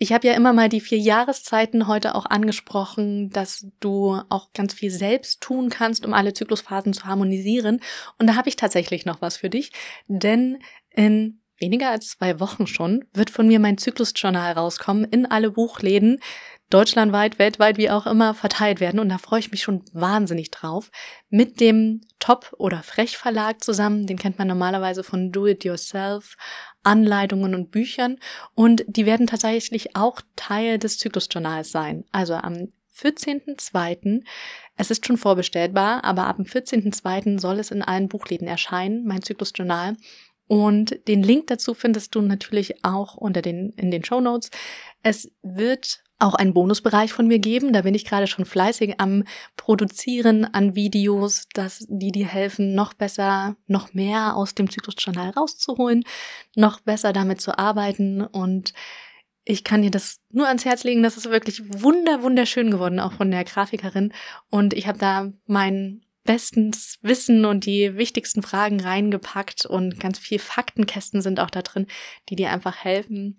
ich 0.00 0.12
habe 0.12 0.28
ja 0.28 0.34
immer 0.34 0.52
mal 0.52 0.68
die 0.68 0.80
vier 0.80 0.98
Jahreszeiten 0.98 1.88
heute 1.88 2.14
auch 2.14 2.26
angesprochen, 2.26 3.30
dass 3.30 3.66
du 3.80 4.20
auch 4.28 4.52
ganz 4.52 4.72
viel 4.72 4.92
selbst 4.92 5.40
tun 5.40 5.70
kannst, 5.70 6.06
um 6.06 6.14
alle 6.14 6.34
Zyklusphasen 6.34 6.92
zu 6.92 7.04
harmonisieren. 7.04 7.80
Und 8.18 8.28
da 8.28 8.36
habe 8.36 8.48
ich 8.48 8.54
tatsächlich 8.54 9.06
noch 9.06 9.20
was 9.20 9.36
für 9.36 9.50
dich, 9.50 9.72
denn 10.06 10.58
in 10.90 11.40
weniger 11.58 11.90
als 11.90 12.10
zwei 12.10 12.38
Wochen 12.40 12.66
schon, 12.66 13.04
wird 13.12 13.30
von 13.30 13.48
mir 13.48 13.58
mein 13.58 13.78
Zyklusjournal 13.78 14.52
rauskommen, 14.52 15.04
in 15.04 15.26
alle 15.26 15.50
Buchläden, 15.50 16.20
deutschlandweit, 16.70 17.38
weltweit, 17.38 17.78
wie 17.78 17.90
auch 17.90 18.06
immer, 18.06 18.34
verteilt 18.34 18.80
werden. 18.80 19.00
Und 19.00 19.08
da 19.08 19.18
freue 19.18 19.40
ich 19.40 19.50
mich 19.50 19.62
schon 19.62 19.84
wahnsinnig 19.92 20.50
drauf. 20.50 20.90
Mit 21.30 21.60
dem 21.60 22.02
Top- 22.18 22.54
oder 22.58 22.82
Frech-Verlag 22.82 23.64
zusammen, 23.64 24.06
den 24.06 24.18
kennt 24.18 24.38
man 24.38 24.48
normalerweise 24.48 25.02
von 25.02 25.32
Do-It-Yourself, 25.32 26.36
Anleitungen 26.88 27.54
und 27.54 27.70
Büchern. 27.70 28.18
Und 28.54 28.84
die 28.88 29.04
werden 29.04 29.26
tatsächlich 29.26 29.94
auch 29.94 30.22
Teil 30.36 30.78
des 30.78 30.96
Zyklusjournals 30.98 31.70
sein. 31.70 32.04
Also 32.12 32.34
am 32.34 32.68
14.02. 32.96 34.22
Es 34.76 34.90
ist 34.90 35.06
schon 35.06 35.18
vorbestellbar, 35.18 36.02
aber 36.02 36.26
ab 36.26 36.36
dem 36.36 36.46
14.02. 36.46 37.38
soll 37.38 37.58
es 37.58 37.70
in 37.70 37.82
allen 37.82 38.08
Buchläden 38.08 38.48
erscheinen, 38.48 39.06
mein 39.06 39.22
Zyklusjournal. 39.22 39.96
Und 40.46 41.06
den 41.08 41.22
Link 41.22 41.48
dazu 41.48 41.74
findest 41.74 42.14
du 42.14 42.22
natürlich 42.22 42.82
auch 42.82 43.16
unter 43.16 43.42
den, 43.42 43.70
in 43.76 43.90
den 43.90 44.02
Show 44.02 44.20
Notes. 44.20 44.50
Es 45.02 45.30
wird 45.42 46.02
auch 46.18 46.34
einen 46.34 46.54
Bonusbereich 46.54 47.12
von 47.12 47.26
mir 47.26 47.38
geben. 47.38 47.72
Da 47.72 47.82
bin 47.82 47.94
ich 47.94 48.04
gerade 48.04 48.26
schon 48.26 48.44
fleißig 48.44 48.98
am 48.98 49.24
Produzieren 49.56 50.44
an 50.44 50.74
Videos, 50.74 51.46
dass 51.54 51.86
die 51.88 52.12
dir 52.12 52.26
helfen, 52.26 52.74
noch 52.74 52.94
besser, 52.94 53.56
noch 53.66 53.94
mehr 53.94 54.36
aus 54.36 54.54
dem 54.54 54.70
Zyklusjournal 54.70 55.30
rauszuholen, 55.30 56.04
noch 56.56 56.80
besser 56.80 57.12
damit 57.12 57.40
zu 57.40 57.58
arbeiten 57.58 58.22
und 58.22 58.72
ich 59.50 59.64
kann 59.64 59.80
dir 59.80 59.90
das 59.90 60.20
nur 60.30 60.46
ans 60.46 60.66
Herz 60.66 60.84
legen. 60.84 61.02
Das 61.02 61.16
ist 61.16 61.30
wirklich 61.30 61.62
wunder, 61.82 62.22
wunderschön 62.22 62.70
geworden, 62.70 63.00
auch 63.00 63.14
von 63.14 63.30
der 63.30 63.44
Grafikerin. 63.44 64.12
Und 64.50 64.74
ich 64.74 64.86
habe 64.86 64.98
da 64.98 65.32
meinen 65.46 66.04
bestens 66.24 66.98
Wissen 67.00 67.46
und 67.46 67.64
die 67.64 67.96
wichtigsten 67.96 68.42
Fragen 68.42 68.78
reingepackt 68.78 69.64
und 69.64 69.98
ganz 69.98 70.18
viel 70.18 70.38
Faktenkästen 70.38 71.22
sind 71.22 71.40
auch 71.40 71.48
da 71.48 71.62
drin, 71.62 71.86
die 72.28 72.36
dir 72.36 72.50
einfach 72.50 72.76
helfen, 72.76 73.38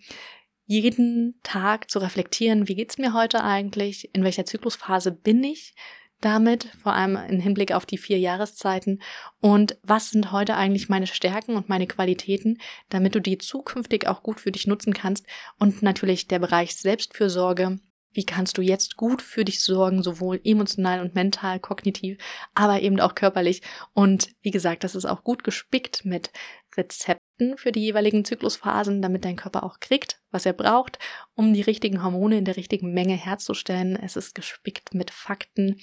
jeden 0.69 1.39
Tag 1.41 1.89
zu 1.89 1.97
reflektieren, 1.97 2.67
wie 2.67 2.75
geht's 2.75 2.99
mir 2.99 3.13
heute 3.15 3.43
eigentlich, 3.43 4.13
in 4.13 4.23
welcher 4.23 4.45
Zyklusphase 4.45 5.11
bin 5.11 5.43
ich 5.43 5.73
damit, 6.21 6.65
vor 6.83 6.93
allem 6.93 7.15
im 7.15 7.39
Hinblick 7.39 7.71
auf 7.71 7.87
die 7.87 7.97
vier 7.97 8.19
Jahreszeiten. 8.19 9.01
Und 9.41 9.79
was 9.81 10.11
sind 10.11 10.31
heute 10.31 10.55
eigentlich 10.55 10.87
meine 10.87 11.07
Stärken 11.07 11.55
und 11.55 11.69
meine 11.69 11.87
Qualitäten, 11.87 12.59
damit 12.89 13.15
du 13.15 13.19
die 13.19 13.39
zukünftig 13.39 14.05
auch 14.07 14.21
gut 14.21 14.39
für 14.39 14.51
dich 14.51 14.67
nutzen 14.67 14.93
kannst? 14.93 15.25
Und 15.57 15.81
natürlich 15.81 16.27
der 16.27 16.37
Bereich 16.37 16.75
Selbstfürsorge, 16.75 17.79
wie 18.11 18.25
kannst 18.25 18.59
du 18.59 18.61
jetzt 18.61 18.95
gut 18.95 19.23
für 19.23 19.45
dich 19.45 19.63
sorgen, 19.63 20.03
sowohl 20.03 20.39
emotional 20.43 21.01
und 21.01 21.15
mental, 21.15 21.59
kognitiv, 21.59 22.19
aber 22.53 22.81
eben 22.81 22.99
auch 22.99 23.15
körperlich. 23.15 23.63
Und 23.93 24.29
wie 24.43 24.51
gesagt, 24.51 24.83
das 24.83 24.93
ist 24.93 25.05
auch 25.05 25.23
gut 25.23 25.43
gespickt 25.43 26.05
mit 26.05 26.31
Rezepten 26.77 27.57
für 27.57 27.71
die 27.71 27.81
jeweiligen 27.81 28.25
Zyklusphasen, 28.25 29.01
damit 29.01 29.25
dein 29.25 29.35
Körper 29.35 29.63
auch 29.63 29.79
kriegt, 29.79 30.21
was 30.31 30.45
er 30.45 30.53
braucht, 30.53 30.99
um 31.35 31.53
die 31.53 31.61
richtigen 31.61 32.03
Hormone 32.03 32.37
in 32.37 32.45
der 32.45 32.57
richtigen 32.57 32.93
Menge 32.93 33.15
herzustellen. 33.15 33.95
Es 33.95 34.15
ist 34.15 34.35
gespickt 34.35 34.93
mit 34.93 35.11
Fakten, 35.11 35.81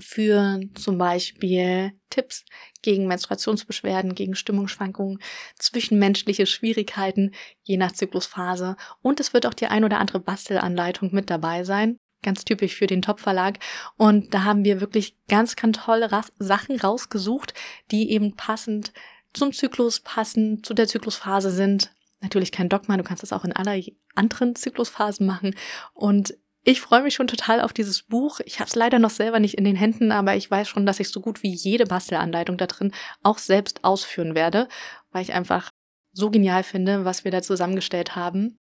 für 0.00 0.60
zum 0.74 0.98
Beispiel 0.98 1.92
Tipps 2.10 2.44
gegen 2.82 3.06
Menstruationsbeschwerden, 3.06 4.14
gegen 4.14 4.34
Stimmungsschwankungen, 4.34 5.18
zwischenmenschliche 5.58 6.46
Schwierigkeiten, 6.46 7.32
je 7.62 7.76
nach 7.76 7.92
Zyklusphase. 7.92 8.76
Und 9.02 9.20
es 9.20 9.32
wird 9.32 9.46
auch 9.46 9.54
die 9.54 9.66
ein 9.66 9.84
oder 9.84 9.98
andere 9.98 10.20
Bastelanleitung 10.20 11.10
mit 11.12 11.30
dabei 11.30 11.64
sein. 11.64 11.98
Ganz 12.22 12.44
typisch 12.44 12.74
für 12.74 12.86
den 12.86 13.02
Top-Verlag. 13.02 13.58
Und 13.96 14.34
da 14.34 14.44
haben 14.44 14.64
wir 14.64 14.80
wirklich 14.80 15.16
ganz, 15.28 15.56
ganz 15.56 15.78
tolle 15.78 16.10
Sachen 16.38 16.80
rausgesucht, 16.80 17.54
die 17.90 18.10
eben 18.10 18.34
passend 18.34 18.92
zum 19.32 19.52
Zyklus 19.52 20.00
passen, 20.00 20.62
zu 20.64 20.74
der 20.74 20.88
Zyklusphase 20.88 21.50
sind. 21.50 21.92
Natürlich 22.20 22.52
kein 22.52 22.68
Dogma, 22.68 22.96
du 22.96 23.04
kannst 23.04 23.22
das 23.22 23.32
auch 23.32 23.44
in 23.44 23.52
aller 23.52 23.80
anderen 24.14 24.56
Zyklusphasen 24.56 25.26
machen. 25.26 25.54
Und 25.94 26.34
ich 26.64 26.80
freue 26.80 27.02
mich 27.02 27.14
schon 27.14 27.28
total 27.28 27.60
auf 27.60 27.72
dieses 27.72 28.02
Buch. 28.02 28.40
Ich 28.44 28.60
habe 28.60 28.68
es 28.68 28.74
leider 28.74 28.98
noch 28.98 29.10
selber 29.10 29.40
nicht 29.40 29.54
in 29.54 29.64
den 29.64 29.76
Händen, 29.76 30.12
aber 30.12 30.36
ich 30.36 30.50
weiß 30.50 30.68
schon, 30.68 30.84
dass 30.84 31.00
ich 31.00 31.08
so 31.08 31.20
gut 31.20 31.42
wie 31.42 31.54
jede 31.54 31.86
Bastelanleitung 31.86 32.58
da 32.58 32.66
drin 32.66 32.92
auch 33.22 33.38
selbst 33.38 33.84
ausführen 33.84 34.34
werde, 34.34 34.68
weil 35.10 35.22
ich 35.22 35.32
einfach 35.32 35.70
so 36.12 36.30
genial 36.30 36.64
finde, 36.64 37.04
was 37.04 37.24
wir 37.24 37.30
da 37.30 37.42
zusammengestellt 37.42 38.16
haben. 38.16 38.58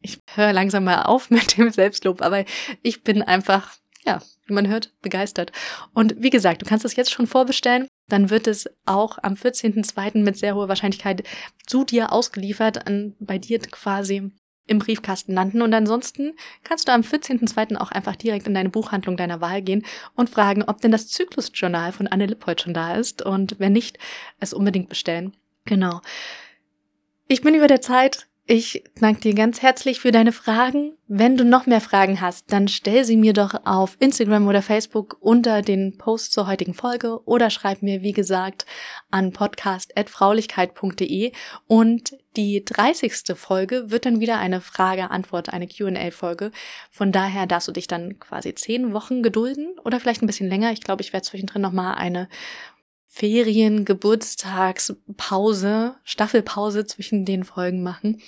Ich 0.00 0.20
höre 0.34 0.52
langsam 0.52 0.84
mal 0.84 1.02
auf 1.02 1.30
mit 1.30 1.56
dem 1.56 1.70
Selbstlob, 1.70 2.22
aber 2.22 2.44
ich 2.82 3.02
bin 3.02 3.22
einfach, 3.22 3.74
ja, 4.04 4.22
wie 4.46 4.54
man 4.54 4.68
hört, 4.68 4.92
begeistert. 5.00 5.50
Und 5.94 6.14
wie 6.18 6.30
gesagt, 6.30 6.62
du 6.62 6.66
kannst 6.66 6.84
es 6.84 6.96
jetzt 6.96 7.10
schon 7.10 7.26
vorbestellen. 7.26 7.88
Dann 8.08 8.30
wird 8.30 8.46
es 8.46 8.68
auch 8.86 9.18
am 9.22 9.34
14.02. 9.34 10.18
mit 10.18 10.36
sehr 10.36 10.54
hoher 10.54 10.68
Wahrscheinlichkeit 10.68 11.22
zu 11.66 11.84
dir 11.84 12.12
ausgeliefert, 12.12 12.86
an, 12.86 13.14
bei 13.20 13.38
dir 13.38 13.58
quasi 13.58 14.32
im 14.68 14.78
Briefkasten 14.78 15.32
landen. 15.32 15.62
Und 15.62 15.74
ansonsten 15.74 16.34
kannst 16.62 16.88
du 16.88 16.92
am 16.92 17.00
14.02. 17.00 17.76
auch 17.76 17.90
einfach 17.90 18.16
direkt 18.16 18.46
in 18.46 18.54
deine 18.54 18.68
Buchhandlung 18.68 19.16
deiner 19.16 19.40
Wahl 19.40 19.62
gehen 19.62 19.84
und 20.14 20.30
fragen, 20.30 20.62
ob 20.62 20.80
denn 20.80 20.92
das 20.92 21.08
Zyklusjournal 21.08 21.92
von 21.92 22.06
Anne 22.06 22.26
Lippold 22.26 22.60
schon 22.60 22.74
da 22.74 22.94
ist. 22.94 23.22
Und 23.22 23.58
wenn 23.58 23.72
nicht, 23.72 23.98
es 24.40 24.52
unbedingt 24.52 24.88
bestellen. 24.88 25.36
Genau. 25.64 26.00
Ich 27.26 27.42
bin 27.42 27.54
über 27.54 27.66
der 27.66 27.80
Zeit. 27.80 28.26
Ich 28.50 28.82
danke 28.98 29.20
dir 29.20 29.34
ganz 29.34 29.60
herzlich 29.60 30.00
für 30.00 30.10
deine 30.10 30.32
Fragen. 30.32 30.94
Wenn 31.06 31.36
du 31.36 31.44
noch 31.44 31.66
mehr 31.66 31.82
Fragen 31.82 32.22
hast, 32.22 32.50
dann 32.50 32.66
stell 32.66 33.04
sie 33.04 33.18
mir 33.18 33.34
doch 33.34 33.52
auf 33.66 33.98
Instagram 34.00 34.48
oder 34.48 34.62
Facebook 34.62 35.18
unter 35.20 35.60
den 35.60 35.98
Post 35.98 36.32
zur 36.32 36.46
heutigen 36.46 36.72
Folge 36.72 37.22
oder 37.26 37.50
schreib 37.50 37.82
mir, 37.82 38.00
wie 38.00 38.14
gesagt, 38.14 38.64
an 39.10 39.34
podcast.fraulichkeit.de 39.34 41.32
und 41.66 42.16
die 42.38 42.64
30. 42.64 43.36
Folge 43.36 43.90
wird 43.90 44.06
dann 44.06 44.18
wieder 44.18 44.38
eine 44.38 44.62
Frage-Antwort, 44.62 45.52
eine 45.52 45.68
Q&A-Folge. 45.68 46.50
Von 46.90 47.12
daher 47.12 47.46
darfst 47.46 47.68
du 47.68 47.72
dich 47.72 47.86
dann 47.86 48.18
quasi 48.18 48.54
zehn 48.54 48.94
Wochen 48.94 49.22
gedulden 49.22 49.76
oder 49.84 50.00
vielleicht 50.00 50.22
ein 50.22 50.26
bisschen 50.26 50.48
länger. 50.48 50.72
Ich 50.72 50.80
glaube, 50.80 51.02
ich 51.02 51.12
werde 51.12 51.26
zwischendrin 51.26 51.60
nochmal 51.60 51.96
eine 51.96 52.30
Ferien, 53.08 53.84
Geburtstagspause, 53.84 55.96
Staffelpause 56.04 56.86
zwischen 56.86 57.24
den 57.24 57.42
Folgen 57.42 57.82
machen. 57.82 58.22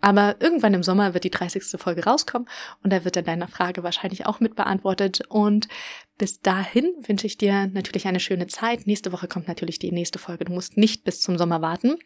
Aber 0.00 0.36
irgendwann 0.40 0.72
im 0.72 0.82
Sommer 0.82 1.12
wird 1.12 1.24
die 1.24 1.30
30. 1.30 1.78
Folge 1.78 2.04
rauskommen 2.04 2.48
und 2.82 2.90
da 2.90 3.04
wird 3.04 3.16
dann 3.16 3.26
deine 3.26 3.48
Frage 3.48 3.82
wahrscheinlich 3.82 4.24
auch 4.24 4.40
mit 4.40 4.56
beantwortet. 4.56 5.20
Und 5.28 5.68
bis 6.16 6.40
dahin 6.40 6.90
wünsche 7.06 7.26
ich 7.26 7.36
dir 7.36 7.66
natürlich 7.66 8.06
eine 8.06 8.20
schöne 8.20 8.46
Zeit. 8.46 8.86
Nächste 8.86 9.12
Woche 9.12 9.28
kommt 9.28 9.48
natürlich 9.48 9.78
die 9.78 9.92
nächste 9.92 10.18
Folge. 10.18 10.46
Du 10.46 10.52
musst 10.52 10.78
nicht 10.78 11.04
bis 11.04 11.20
zum 11.20 11.36
Sommer 11.36 11.60
warten. 11.60 11.98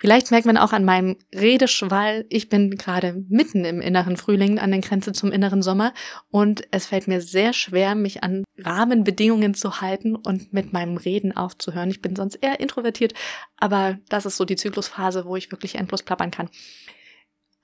Vielleicht 0.00 0.30
merkt 0.30 0.46
man 0.46 0.56
auch 0.56 0.72
an 0.72 0.84
meinem 0.84 1.16
Redeschwall, 1.34 2.24
ich 2.28 2.48
bin 2.48 2.70
gerade 2.76 3.24
mitten 3.28 3.64
im 3.64 3.80
inneren 3.80 4.16
Frühling, 4.16 4.60
an 4.60 4.70
der 4.70 4.80
Grenze 4.80 5.12
zum 5.12 5.32
inneren 5.32 5.60
Sommer 5.60 5.92
und 6.30 6.62
es 6.70 6.86
fällt 6.86 7.08
mir 7.08 7.20
sehr 7.20 7.52
schwer, 7.52 7.96
mich 7.96 8.22
an 8.22 8.44
Rahmenbedingungen 8.56 9.54
zu 9.54 9.80
halten 9.80 10.14
und 10.14 10.52
mit 10.52 10.72
meinem 10.72 10.98
Reden 10.98 11.36
aufzuhören. 11.36 11.90
Ich 11.90 12.00
bin 12.00 12.14
sonst 12.14 12.36
eher 12.36 12.60
introvertiert, 12.60 13.14
aber 13.56 13.98
das 14.08 14.24
ist 14.24 14.36
so 14.36 14.44
die 14.44 14.56
Zyklusphase, 14.56 15.24
wo 15.24 15.34
ich 15.34 15.50
wirklich 15.50 15.74
endlos 15.74 16.04
plappern 16.04 16.30
kann. 16.30 16.48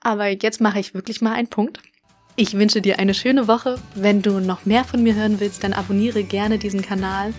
Aber 0.01 0.27
jetzt 0.27 0.59
mache 0.59 0.79
ich 0.79 0.93
wirklich 0.93 1.21
mal 1.21 1.33
einen 1.33 1.47
Punkt. 1.47 1.79
Ich 2.35 2.53
wünsche 2.57 2.81
dir 2.81 2.99
eine 2.99 3.13
schöne 3.13 3.47
Woche. 3.47 3.79
Wenn 3.95 4.21
du 4.21 4.41
noch 4.41 4.65
mehr 4.65 4.83
von 4.83 5.01
mir 5.01 5.15
hören 5.15 5.39
willst, 5.39 5.63
dann 5.63 5.71
abonniere 5.71 6.23
gerne 6.23 6.57
diesen 6.57 6.81
Kanal 6.81 7.33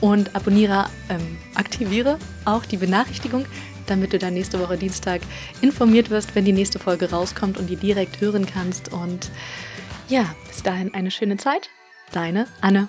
und 0.00 0.34
abonniere, 0.34 0.86
ähm, 1.08 1.38
aktiviere 1.54 2.18
auch 2.44 2.66
die 2.66 2.76
Benachrichtigung, 2.76 3.46
damit 3.86 4.12
du 4.12 4.18
dann 4.18 4.34
nächste 4.34 4.60
Woche 4.60 4.76
Dienstag 4.76 5.22
informiert 5.60 6.10
wirst, 6.10 6.34
wenn 6.34 6.44
die 6.44 6.52
nächste 6.52 6.78
Folge 6.78 7.10
rauskommt 7.10 7.58
und 7.58 7.68
die 7.68 7.76
direkt 7.76 8.20
hören 8.20 8.46
kannst. 8.46 8.92
Und 8.92 9.30
ja, 10.08 10.34
bis 10.48 10.62
dahin 10.62 10.94
eine 10.94 11.10
schöne 11.10 11.36
Zeit. 11.36 11.70
Deine 12.12 12.46
Anne. 12.60 12.88